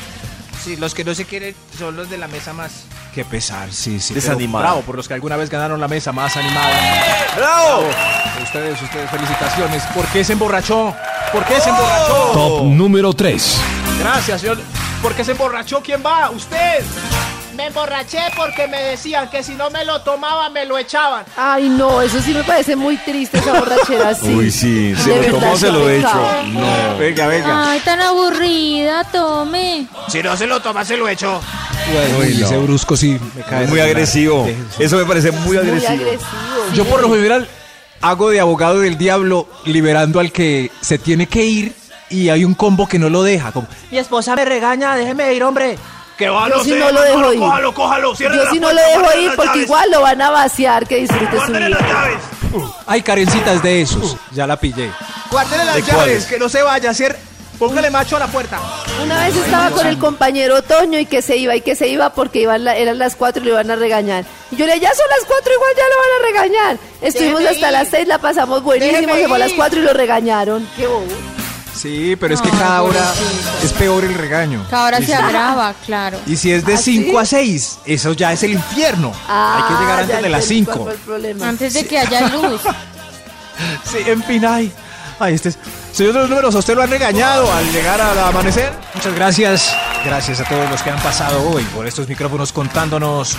Sí, 0.63 0.77
los 0.77 0.93
que 0.93 1.03
no 1.03 1.15
se 1.15 1.25
quieren 1.25 1.55
son 1.77 1.95
los 1.95 2.09
de 2.09 2.17
la 2.17 2.27
mesa 2.27 2.53
más. 2.53 2.83
Qué 3.15 3.25
pesar, 3.25 3.71
sí, 3.73 3.99
sí. 3.99 4.13
Desanimada. 4.13 4.63
pero 4.63 4.73
Bravo, 4.73 4.81
por 4.85 4.95
los 4.95 5.07
que 5.07 5.15
alguna 5.15 5.35
vez 5.35 5.49
ganaron 5.49 5.79
la 5.81 5.87
mesa 5.87 6.11
más 6.11 6.37
animada. 6.37 6.69
¡Bravo! 7.35 7.83
Ustedes, 8.43 8.81
ustedes, 8.81 9.09
felicitaciones. 9.09 9.83
¿Por 9.95 10.05
qué 10.07 10.23
se 10.23 10.33
emborrachó? 10.33 10.95
¿Por 11.31 11.43
qué 11.45 11.59
se 11.59 11.69
emborrachó? 11.69 12.31
Top 12.33 12.63
número 12.65 13.11
3. 13.13 13.57
Gracias, 13.99 14.41
señor. 14.41 14.59
¿Por 15.01 15.15
qué 15.15 15.23
se 15.23 15.31
emborrachó? 15.31 15.81
¿Quién 15.81 16.03
va? 16.05 16.29
¿Usted? 16.29 16.83
Me 17.55 17.67
emborraché 17.67 18.19
porque 18.35 18.67
me 18.67 18.81
decían 18.81 19.29
que 19.29 19.43
si 19.43 19.55
no 19.55 19.69
me 19.69 19.83
lo 19.85 20.01
tomaba 20.01 20.49
me 20.49 20.65
lo 20.65 20.77
echaban. 20.77 21.25
Ay, 21.35 21.69
no, 21.69 22.01
eso 22.01 22.21
sí 22.21 22.33
me 22.33 22.43
parece 22.43 22.75
muy 22.75 22.97
triste 22.97 23.37
esa 23.39 23.53
borrachera 23.59 24.09
así. 24.11 24.33
Uy, 24.33 24.49
sí. 24.51 24.93
Se 24.95 25.29
lo 25.29 25.39
tomó, 25.39 25.57
se 25.57 25.71
lo 25.71 25.89
he 25.89 25.99
hecho. 25.99 26.21
No. 26.47 26.97
Venga, 26.97 27.27
venga. 27.27 27.71
Ay, 27.71 27.79
tan 27.81 27.99
aburrida, 28.01 29.03
tome. 29.11 29.87
Si 30.07 30.21
no 30.23 30.35
se 30.37 30.47
lo 30.47 30.61
toma, 30.61 30.85
se 30.85 30.97
lo 30.97 31.07
echo. 31.09 31.41
Uy, 32.19 32.35
no. 32.39 32.45
ese 32.45 32.57
brusco 32.57 32.95
sí 32.95 33.19
me 33.35 33.41
cae. 33.43 33.67
Muy 33.67 33.79
agresivo. 33.79 34.47
Eso 34.79 34.97
me 34.97 35.05
parece 35.05 35.31
muy 35.31 35.57
Muy 35.57 35.57
agresivo. 35.57 35.91
agresivo. 35.93 36.25
Yo 36.73 36.85
por 36.85 37.01
lo 37.01 37.09
general 37.13 37.47
hago 38.01 38.29
de 38.29 38.39
abogado 38.39 38.79
del 38.79 38.97
diablo 38.97 39.47
liberando 39.65 40.19
al 40.19 40.31
que 40.31 40.71
se 40.81 40.97
tiene 40.97 41.27
que 41.27 41.43
ir 41.45 41.75
y 42.09 42.29
hay 42.29 42.43
un 42.45 42.53
combo 42.53 42.87
que 42.87 42.97
no 42.99 43.09
lo 43.09 43.23
deja. 43.23 43.51
Como, 43.51 43.67
Mi 43.91 43.97
esposa 43.97 44.35
me 44.35 44.45
regaña, 44.45 44.95
déjeme 44.95 45.33
ir, 45.33 45.43
hombre. 45.43 45.77
Que 46.21 46.29
va, 46.29 46.49
Yo 46.49 46.63
sí 46.63 46.71
no 46.73 46.91
lo 46.91 47.01
dejo 47.01 47.33
ir. 47.33 47.39
Cójalo, 47.39 47.73
cójalo, 47.73 48.15
cierre 48.15 48.35
Yo 48.37 48.43
la 48.43 48.51
sí 48.51 48.59
no 48.59 48.71
lo 48.71 48.79
dejo 48.81 49.19
ir 49.19 49.31
porque 49.35 49.47
llaves. 49.49 49.63
igual 49.63 49.91
lo 49.91 50.01
van 50.01 50.21
a 50.21 50.29
vaciar, 50.29 50.87
que 50.87 50.97
disfrute 50.97 51.31
su 51.31 51.35
Guárdele 51.37 51.69
las 51.69 51.79
vida. 51.83 51.91
llaves. 51.93 52.71
Hay 52.85 53.01
carencitas 53.01 53.63
de 53.63 53.81
esos. 53.81 54.17
Ya 54.31 54.45
la 54.45 54.57
pillé. 54.57 54.91
Guárdele 55.31 55.65
las 55.65 55.75
¿De 55.75 55.81
llaves, 55.81 55.95
cuáles? 55.95 56.25
que 56.27 56.37
no 56.39 56.47
se 56.49 56.61
vaya. 56.61 56.93
Cierre. 56.93 57.17
Póngale 57.57 57.91
macho 57.91 58.15
a 58.15 58.19
la 58.19 58.27
puerta. 58.27 58.59
Una 59.03 59.19
vez 59.25 59.35
estaba 59.35 59.69
con 59.69 59.85
el 59.85 59.97
compañero 59.99 60.63
Toño 60.63 60.97
y 60.97 61.05
que 61.05 61.21
se 61.21 61.37
iba 61.37 61.55
y 61.55 61.61
que 61.61 61.75
se 61.75 61.87
iba 61.89 62.09
porque 62.11 62.41
iban 62.41 62.63
la- 62.63 62.75
eran 62.75 62.97
las 62.97 63.15
cuatro 63.15 63.41
y 63.43 63.45
lo 63.45 63.51
iban 63.51 63.69
a 63.69 63.75
regañar. 63.75 64.25
Y 64.51 64.55
yo 64.55 64.65
le 64.65 64.73
dije, 64.73 64.85
ya 64.85 64.95
son 64.95 65.05
las 65.11 65.25
cuatro, 65.27 65.53
igual 65.53 65.71
ya 65.77 65.83
lo 65.83 65.95
van 65.95 66.09
a 66.17 66.25
regañar. 66.27 66.77
Estuvimos 67.01 67.39
Déjeme 67.41 67.55
hasta 67.57 67.67
ir. 67.67 67.73
las 67.73 67.87
seis, 67.89 68.07
la 68.07 68.17
pasamos 68.17 68.63
buenísimo, 68.63 68.97
Déjeme 68.99 69.21
se 69.21 69.27
fue 69.27 69.35
a 69.35 69.39
las 69.39 69.49
ir. 69.51 69.55
cuatro 69.57 69.79
y 69.79 69.83
lo 69.83 69.93
regañaron. 69.93 70.67
Qué 70.75 70.87
bobo. 70.87 71.05
Sí, 71.75 72.15
pero 72.19 72.33
es 72.35 72.41
que 72.41 72.49
Ay, 72.51 72.57
cada 72.59 72.81
hora 72.83 72.99
pobrecito. 73.13 73.65
es 73.65 73.73
peor 73.73 74.03
el 74.03 74.13
regaño. 74.13 74.65
Que 74.69 74.75
ahora 74.75 74.99
Y 74.99 75.01
se 75.01 75.07
si- 75.07 75.13
agrava, 75.13 75.73
claro. 75.85 76.19
Y 76.27 76.35
si 76.35 76.51
es 76.51 76.65
de 76.65 76.73
¿Ah, 76.75 76.77
5 76.77 77.11
sí? 77.11 77.17
a 77.17 77.25
6, 77.25 77.79
eso 77.85 78.13
ya 78.13 78.33
es 78.33 78.43
el 78.43 78.51
infierno. 78.51 79.11
Hay 79.27 79.63
que 79.63 79.73
llegar 79.81 79.97
Ah, 79.99 80.01
antes 80.01 80.15
ya 80.17 80.21
de 80.21 80.29
las 80.29 80.43
entendí 80.43 80.65
5. 80.65 80.71
cuál 80.71 80.83
fue 80.83 80.93
el 80.93 80.99
problema. 80.99 81.47
Antes 81.49 81.73
de 81.73 81.85
que 81.87 81.97
haya 81.99 82.27
luz. 82.29 82.61
Sí, 83.91 83.97
en 84.07 84.23
fin, 84.23 84.43
ay. 84.45 84.71
Ay, 85.19 85.35
este 85.35 85.49
es. 85.49 85.57
Señor 85.93 86.13
de 86.13 86.19
los 86.21 86.29
números, 86.29 86.55
¿a 86.55 86.59
usted 86.59 86.73
lo 86.75 86.81
han 86.81 86.89
regañado 86.89 87.51
al 87.53 87.71
llegar 87.71 88.01
al 88.01 88.17
amanecer? 88.17 88.71
Muchas 88.95 89.13
gracias. 89.13 89.75
Gracias 90.03 90.39
a 90.39 90.45
todos 90.45 90.67
los 90.69 90.81
que 90.81 90.89
han 90.89 90.99
pasado 91.01 91.47
hoy 91.49 91.63
por 91.75 91.85
estos 91.85 92.07
micrófonos 92.07 92.51
contándonos. 92.51 93.35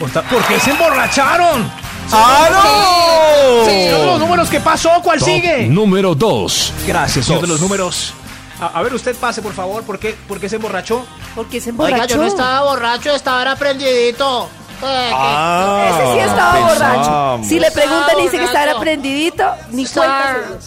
conta- 0.00 0.22
¿Por 0.22 0.42
qué 0.44 0.58
se 0.60 0.70
emborracharon? 0.70 1.70
¡Ah, 2.12 3.62
Señor 3.66 4.00
de 4.00 4.06
los 4.06 4.20
números, 4.20 4.48
¿qué 4.48 4.60
pasó? 4.60 4.90
¿Cuál 5.02 5.18
Top 5.18 5.28
sigue? 5.28 5.66
número 5.66 6.14
2. 6.14 6.72
Gracias, 6.86 7.26
señor 7.26 7.42
de 7.42 7.48
Dos. 7.48 7.60
los 7.60 7.60
números. 7.60 8.14
A, 8.60 8.66
a 8.78 8.82
ver, 8.82 8.94
usted 8.94 9.14
pase, 9.16 9.42
por 9.42 9.52
favor. 9.52 9.82
¿Por 9.82 9.98
qué, 9.98 10.14
por 10.28 10.40
qué 10.40 10.48
se 10.48 10.56
emborrachó? 10.56 11.04
Porque 11.34 11.60
se 11.60 11.70
Oiga, 11.70 11.86
emborrachó. 11.88 12.14
yo 12.14 12.20
no 12.22 12.26
estaba 12.26 12.62
borracho, 12.62 13.14
estaba 13.14 13.42
era 13.42 13.56
prendidito. 13.56 14.48
Eh, 14.82 15.10
Ah, 15.14 15.88
Ese 15.90 16.12
sí 16.12 16.18
estaba 16.20 16.52
pensamos. 16.68 17.08
borracho. 17.08 17.48
Si 17.48 17.60
le 17.60 17.70
preguntan 17.70 18.18
y 18.18 18.22
dice 18.22 18.38
que 18.38 18.44
estaba 18.44 18.72
aprendidito, 18.72 19.44
ni 19.72 19.84
que- 19.84 19.90
cuenta. 19.92 20.18
estaba, 20.18 20.34
se 20.34 20.46
dio. 20.48 20.58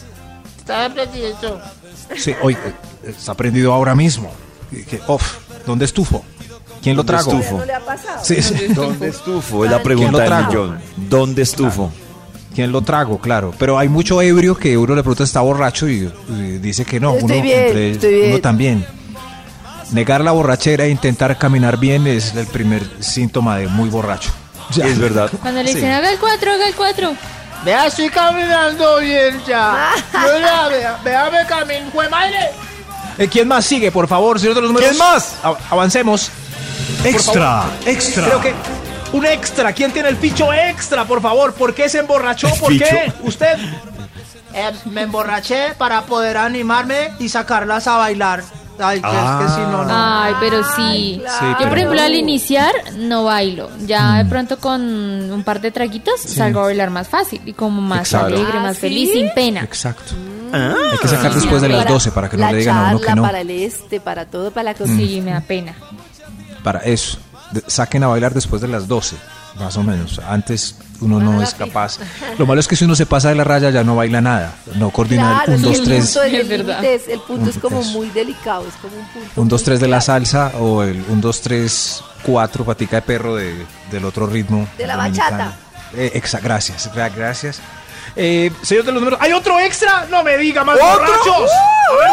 estaba 0.57 0.89
prendidito. 0.93 1.61
Sí, 2.17 2.35
hoy 2.41 2.53
eh, 2.53 2.73
está 3.07 3.33
prendido 3.33 3.73
ahora 3.73 3.95
mismo. 3.95 4.31
Que, 4.71 5.01
Uf, 5.07 5.37
¿dónde 5.65 5.85
estufo? 5.85 6.23
¿Quién 6.89 6.97
lo 6.97 7.03
trago? 7.05 7.31
estufo? 7.31 7.57
¿No 7.59 7.65
le 7.65 7.73
ha 7.73 7.79
pasado? 7.79 8.19
Sí, 8.23 8.41
sí. 8.41 8.55
¿Dónde 8.69 9.07
estufo? 9.09 9.65
Es 9.65 9.71
la 9.71 9.77
¿Quién 9.77 9.83
pregunta 9.83 10.11
lo 10.27 10.35
del 10.35 10.45
millón. 10.47 10.79
¿Dónde 10.97 11.41
estufo? 11.43 11.91
¿Quién 12.55 12.71
lo 12.71 12.81
trago? 12.81 13.19
Claro. 13.19 13.53
Pero 13.57 13.77
hay 13.77 13.87
mucho 13.89 14.21
ebrio 14.21 14.55
que 14.55 14.77
uno 14.77 14.95
le 14.95 15.01
pregunta 15.03 15.23
está 15.23 15.41
borracho 15.41 15.87
y, 15.87 16.11
y 16.29 16.33
dice 16.59 16.83
que 16.85 16.99
no. 16.99 17.13
Estoy 17.15 17.31
uno, 17.37 17.43
bien, 17.43 17.59
entre- 17.67 17.91
estoy 17.91 18.13
bien. 18.13 18.31
uno 18.31 18.41
también. 18.41 18.85
Negar 19.91 20.21
la 20.21 20.31
borrachera 20.31 20.85
e 20.85 20.89
intentar 20.89 21.35
caminar 21.37 21.77
bien 21.77 22.05
es 22.05 22.35
el 22.35 22.45
primer 22.47 22.83
síntoma 22.99 23.57
de 23.57 23.67
muy 23.67 23.89
borracho. 23.89 24.31
Ya. 24.71 24.85
Es 24.85 24.99
verdad. 24.99 25.31
Cuando 25.41 25.63
le 25.63 25.69
Sí. 25.69 25.75
dicen 25.75 25.91
haga 25.91 26.11
el 26.11 26.19
4, 26.19 26.51
haga 26.53 26.67
el 26.67 26.75
4. 26.75 27.13
Vea, 27.65 27.87
estoy 27.87 28.07
caminando 28.09 28.99
bien 28.99 29.41
ya. 29.47 29.89
Vea, 30.13 30.99
vea, 31.03 31.29
me 31.31 31.43
camino. 31.47 31.89
¡Jue 31.91 32.07
madre! 32.07 32.37
Eh, 33.17 33.27
¿Quién 33.27 33.47
más 33.47 33.65
sigue, 33.65 33.91
por 33.91 34.07
favor, 34.07 34.39
señor 34.39 34.53
de 34.55 34.61
los 34.61 34.69
números? 34.69 34.89
¿Quién 34.91 34.99
más? 34.99 35.35
Avancemos. 35.71 36.29
Extra, 37.03 37.65
extra. 37.85 38.25
Creo 38.25 38.41
que 38.41 38.53
un 39.13 39.25
extra. 39.25 39.73
¿Quién 39.73 39.91
tiene 39.91 40.09
el 40.09 40.17
picho 40.17 40.51
extra, 40.53 41.05
por 41.05 41.21
favor? 41.21 41.53
¿Por 41.53 41.73
qué 41.73 41.89
se 41.89 41.99
emborrachó? 41.99 42.47
¿El 42.47 42.59
¿Por 42.59 42.77
qué? 42.77 43.13
¿Usted? 43.23 43.57
Eh, 44.53 44.71
me 44.85 45.03
emborraché 45.03 45.73
para 45.77 46.01
poder 46.03 46.37
animarme 46.37 47.11
y 47.19 47.29
sacarlas 47.29 47.87
a 47.87 47.97
bailar. 47.97 48.43
Ay, 48.81 49.01
que 49.01 49.07
es 49.07 49.13
que 49.13 49.53
si 49.55 49.61
no, 49.61 49.83
no. 49.83 49.89
Ay, 49.91 50.33
pero 50.39 50.63
sí. 50.63 51.19
claro. 51.21 51.39
Sí, 51.39 51.63
Yo, 51.63 51.69
por 51.69 51.77
ejemplo, 51.77 52.01
al 52.01 52.15
iniciar 52.15 52.71
no 52.95 53.25
bailo. 53.25 53.69
Ya 53.85 54.17
de 54.19 54.25
pronto 54.25 54.57
con 54.57 54.81
un 54.81 55.43
par 55.43 55.59
de 55.59 55.71
traguitos 55.71 56.21
salgo 56.21 56.61
a 56.61 56.63
bailar 56.63 56.89
más 56.89 57.07
fácil 57.07 57.41
y 57.45 57.53
como 57.53 57.81
más 57.81 57.99
Exacto. 58.01 58.27
alegre, 58.27 58.53
¿Ah, 58.55 58.61
más 58.61 58.75
sí? 58.75 58.81
feliz, 58.81 59.11
sin 59.11 59.29
pena. 59.33 59.61
Exacto. 59.63 60.13
Ah. 60.53 60.73
Hay 60.93 60.97
que 60.97 61.07
sacar 61.09 61.33
después 61.33 61.61
de 61.61 61.69
las 61.69 61.79
Para 61.79 61.91
12 61.91 62.11
para 62.11 62.29
que 62.29 62.37
no 62.37 62.45
la 62.45 62.51
le 62.53 62.57
digan 62.59 62.77
a 62.77 62.89
uno 62.89 62.99
que 62.99 63.05
charla, 63.05 63.15
no. 63.15 63.21
Para 63.21 63.41
el 63.41 63.49
este, 63.51 63.99
para 63.99 64.25
todo, 64.25 64.51
para 64.51 64.63
la 64.63 64.73
cocina. 64.73 64.97
Sí, 64.97 65.21
me 65.21 65.31
da 65.31 65.41
pena. 65.41 65.75
Para 66.63 66.79
eso. 66.79 67.17
De- 67.51 67.63
saquen 67.67 68.03
a 68.03 68.07
bailar 68.07 68.33
después 68.33 68.61
de 68.61 68.67
las 68.67 68.87
12, 68.87 69.15
más 69.59 69.75
o 69.77 69.83
menos. 69.83 70.19
Antes 70.27 70.75
uno 71.01 71.19
no 71.19 71.41
es 71.41 71.53
capaz. 71.55 71.97
Lo 72.37 72.45
malo 72.45 72.59
es 72.59 72.67
que 72.67 72.75
si 72.75 72.85
uno 72.85 72.95
se 72.95 73.05
pasa 73.05 73.29
de 73.29 73.35
la 73.35 73.43
raya 73.43 73.69
ya 73.71 73.83
no 73.83 73.95
baila 73.95 74.21
nada. 74.21 74.53
No 74.75 74.91
coordina 74.91 75.41
Claro, 75.45 75.53
el 75.53 75.65
1, 75.65 75.67
sí, 75.73 75.73
2, 75.73 75.79
el 75.79 75.85
3. 75.85 76.05
punto 76.05 76.21
del 76.21 76.35
Es 76.35 76.47
verdad. 76.49 76.81
límite 76.81 76.95
es- 76.95 77.07
el 77.07 77.19
punto 77.21 77.49
es 77.49 77.57
como 77.57 77.79
Eso. 77.81 77.91
muy 77.91 78.09
delicado, 78.09 78.65
es 78.67 78.75
como 78.75 78.95
un 78.97 79.05
punto. 79.07 79.29
1, 79.35 79.49
2, 79.49 79.61
muy 79.61 79.65
3 79.65 79.79
de 79.79 79.87
la 79.87 80.01
salsa 80.01 80.51
o 80.59 80.83
el 80.83 81.03
1, 81.09 81.21
2, 81.21 81.41
3, 81.41 82.03
4 82.23 82.63
patica 82.65 82.97
de 82.97 83.01
perro 83.01 83.35
de, 83.35 83.65
del 83.91 84.05
otro 84.05 84.27
ritmo. 84.27 84.67
De 84.77 84.85
la 84.85 84.95
dominicano. 84.97 85.37
bachata. 85.37 85.57
Eh, 85.95 86.11
exa- 86.21 86.41
gracias, 86.41 86.91
gra- 86.93 87.11
gracias. 87.15 87.59
Eh, 88.15 88.51
señor 88.61 88.85
de 88.85 88.91
los 88.91 89.01
números, 89.01 89.19
¿hay 89.21 89.31
otro 89.33 89.59
extra? 89.59 90.05
No 90.09 90.23
me 90.23 90.37
diga 90.37 90.63
más 90.63 90.75
¿Otro? 90.75 90.89
borrachos. 90.99 91.49
a 91.89 91.95
ver 91.95 92.11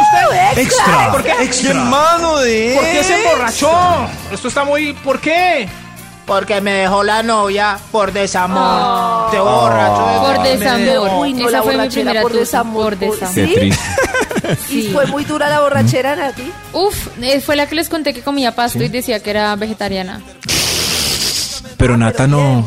usted. 0.53 0.63
Extra, 0.63 1.11
¿Por 1.13 1.23
qué? 1.23 1.33
¡Qué 1.63 1.75
mano 1.75 2.39
de 2.39 2.73
¿Por 2.77 2.85
qué 2.85 3.03
se 3.05 3.17
emborrachó? 3.23 4.07
Esto 4.33 4.49
está 4.49 4.65
muy. 4.65 4.93
¿Por 4.93 5.19
qué? 5.21 5.69
Porque 6.27 6.61
me 6.61 6.73
dejó 6.73 7.03
la 7.05 7.23
novia 7.23 7.79
por 7.93 8.13
desamor. 8.13 9.31
Te 9.31 9.39
borracho. 9.39 10.07
de- 10.07 10.19
Por 10.37 10.43
desamor. 10.59 11.11
Uy, 11.21 11.33
no, 11.35 11.49
Esa 11.49 11.63
fue 11.63 11.73
mi 11.73 11.77
borrachera 11.79 11.91
primera 12.05 12.23
por 12.23 12.33
desamor. 12.33 12.83
por 12.85 12.99
desamor. 12.99 13.35
Qué 13.35 13.47
¿Sí? 13.47 13.55
triste. 13.55 13.85
¿Y 14.75 14.83
Sí. 14.83 14.91
fue 14.93 15.07
muy 15.07 15.25
dura 15.25 15.49
la 15.49 15.61
borrachera, 15.61 16.15
Nati? 16.17 16.53
Uf, 16.73 17.09
eh, 17.23 17.41
fue 17.41 17.57
la 17.57 17.67
que 17.67 17.75
les 17.77 17.89
conté 17.89 18.13
que 18.13 18.23
comía 18.23 18.55
pasto 18.55 18.83
y 18.83 18.89
decía 18.89 19.21
que 19.23 19.31
era 19.31 19.55
vegetariana. 19.57 20.21
Pero 21.77 21.97
Nata 21.97 22.27
no. 22.27 22.65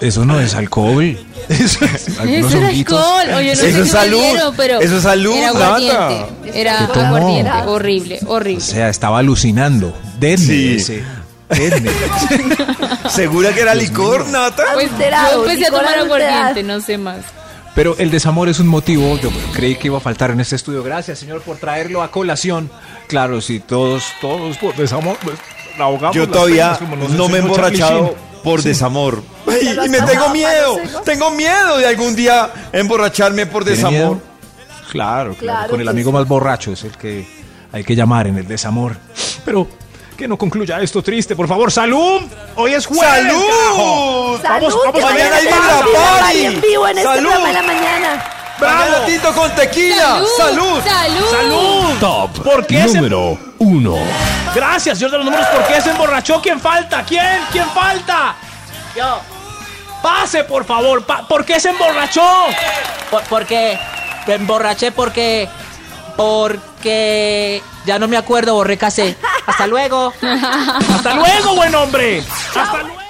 Eso 0.00 0.24
no 0.24 0.40
es 0.40 0.54
alcohol. 0.54 1.18
Eso 1.48 1.84
es 1.84 2.18
algunos 2.18 2.54
Eso 2.54 2.64
alcohol. 2.66 3.26
O 3.28 3.40
yo 3.40 3.46
no 3.46 3.50
Eso 3.52 3.62
sé 3.62 3.80
es 3.80 3.90
salud. 3.90 4.18
dieron, 4.20 4.54
pero 4.56 4.80
Eso 4.80 4.96
es 4.96 5.02
salud, 5.02 5.34
Era 5.36 5.52
Nata. 5.52 5.66
aguardiente. 5.76 6.60
Era. 6.60 7.64
Horrible, 7.66 8.20
horrible. 8.26 8.62
O 8.62 8.66
sea, 8.66 8.88
estaba 8.88 9.18
alucinando. 9.18 9.96
Denme 10.18 10.36
Sí. 10.46 10.74
ese. 10.76 11.02
Denme. 11.50 11.90
¿Segura 13.10 13.52
que 13.52 13.60
era 13.60 13.74
licor, 13.74 14.26
Nata? 14.28 14.64
Pues 14.74 14.86
Adulterado, 14.88 15.44
yo 15.44 15.50
empecé 15.50 15.66
a 15.66 15.70
tomar 15.78 15.98
aguardiente, 15.98 16.62
no 16.62 16.80
sé 16.80 16.98
más. 16.98 17.18
Pero 17.74 17.96
el 17.98 18.10
desamor 18.10 18.48
es 18.50 18.58
un 18.60 18.66
motivo. 18.68 19.18
Yo 19.18 19.30
creí 19.54 19.76
que 19.76 19.88
iba 19.88 19.96
a 19.96 20.00
faltar 20.00 20.30
en 20.30 20.40
este 20.40 20.56
estudio. 20.56 20.82
Gracias, 20.82 21.18
señor, 21.18 21.40
por 21.40 21.56
traerlo 21.56 22.02
a 22.02 22.10
colación. 22.10 22.70
Claro, 23.08 23.40
si 23.40 23.60
todos, 23.60 24.04
todos 24.20 24.58
por 24.58 24.76
desamor, 24.76 25.16
pues 25.22 25.38
ahogamos 25.78 26.14
Yo 26.14 26.28
todavía 26.28 26.64
penas, 26.74 26.78
como 26.78 26.96
nos 26.96 27.10
no 27.12 27.28
me 27.28 27.38
he 27.38 27.40
emborrachado. 27.40 28.14
Por 28.42 28.62
desamor. 28.62 29.22
Ay, 29.46 29.64
¿Ya 29.64 29.74
lo 29.74 29.86
y 29.86 29.88
me 29.88 29.98
tengo 29.98 30.10
tomado, 30.12 30.30
miedo. 30.30 30.76
Seco? 30.84 31.00
Tengo 31.02 31.30
miedo 31.30 31.78
de 31.78 31.86
algún 31.86 32.14
día 32.16 32.50
emborracharme 32.72 33.46
por 33.46 33.64
¿Tiene 33.64 33.76
desamor. 33.76 33.92
miedo? 33.98 34.22
Claro, 34.90 35.34
claro. 35.34 35.36
Claro 35.36 35.70
Con 35.70 35.80
el 35.80 35.88
amigo 35.88 36.10
sí. 36.10 36.14
más 36.16 36.28
borracho 36.28 36.72
es 36.72 36.84
el 36.84 36.96
que 36.96 37.26
hay 37.72 37.82
que 37.84 37.94
llamar 37.96 38.26
en 38.26 38.36
el 38.38 38.46
desamor. 38.46 38.96
Pero 39.44 39.66
que 40.16 40.28
no 40.28 40.36
concluya 40.36 40.80
esto 40.80 41.02
triste, 41.02 41.34
por 41.34 41.48
favor. 41.48 41.72
¡Salud! 41.72 42.20
Hoy 42.56 42.74
es 42.74 42.84
jueves. 42.86 43.06
¡Salud! 43.24 44.40
¡Salud! 44.42 44.68
Vamos, 44.70 44.78
vamos, 44.84 45.02
mañana 45.02 45.36
hay 45.36 45.46
Vibra 45.46 45.84
Party. 46.20 46.44
en 46.44 46.60
vivo 46.60 46.88
en 46.88 46.98
este 46.98 47.08
¡Salud! 47.14 47.30
de 47.46 47.52
la 47.52 47.62
mañana. 47.62 48.24
Tinto 49.06 49.32
con 49.34 49.50
tequila. 49.54 50.20
¡Salud! 50.36 50.80
¡Salud! 50.84 51.30
¡Salud! 51.30 51.98
Top 52.00 52.38
¿Por 52.42 52.66
qué 52.66 52.88
se- 52.88 52.96
número 52.96 53.38
1. 53.58 53.94
Gracias, 54.54 54.98
señor 54.98 55.10
de 55.12 55.16
los 55.18 55.26
números. 55.26 55.46
¿Por 55.48 55.64
qué 55.66 55.80
se 55.80 55.90
emborrachó? 55.90 56.40
¿Quién 56.40 56.60
falta? 56.60 57.02
¿Quién? 57.04 57.40
¿Quién 57.50 57.68
falta? 57.70 58.34
Yo. 58.96 59.20
Pase, 60.02 60.44
por 60.44 60.64
favor. 60.64 61.04
pa- 61.04 61.26
¿Por 61.26 61.44
qué 61.44 61.58
se 61.60 61.70
emborrachó? 61.70 62.22
Por- 63.10 63.22
porque 63.24 63.78
me 64.26 64.34
emborraché 64.34 64.92
porque. 64.92 65.48
Porque. 66.16 67.62
Ya 67.84 67.98
no 67.98 68.06
me 68.06 68.16
acuerdo, 68.16 68.54
borré 68.54 68.76
casé. 68.78 69.16
Hasta 69.46 69.66
luego. 69.66 70.12
Hasta 70.94 71.14
luego, 71.14 71.54
buen 71.56 71.74
hombre. 71.74 72.22
Hasta 72.54 72.78
luego. 72.82 73.01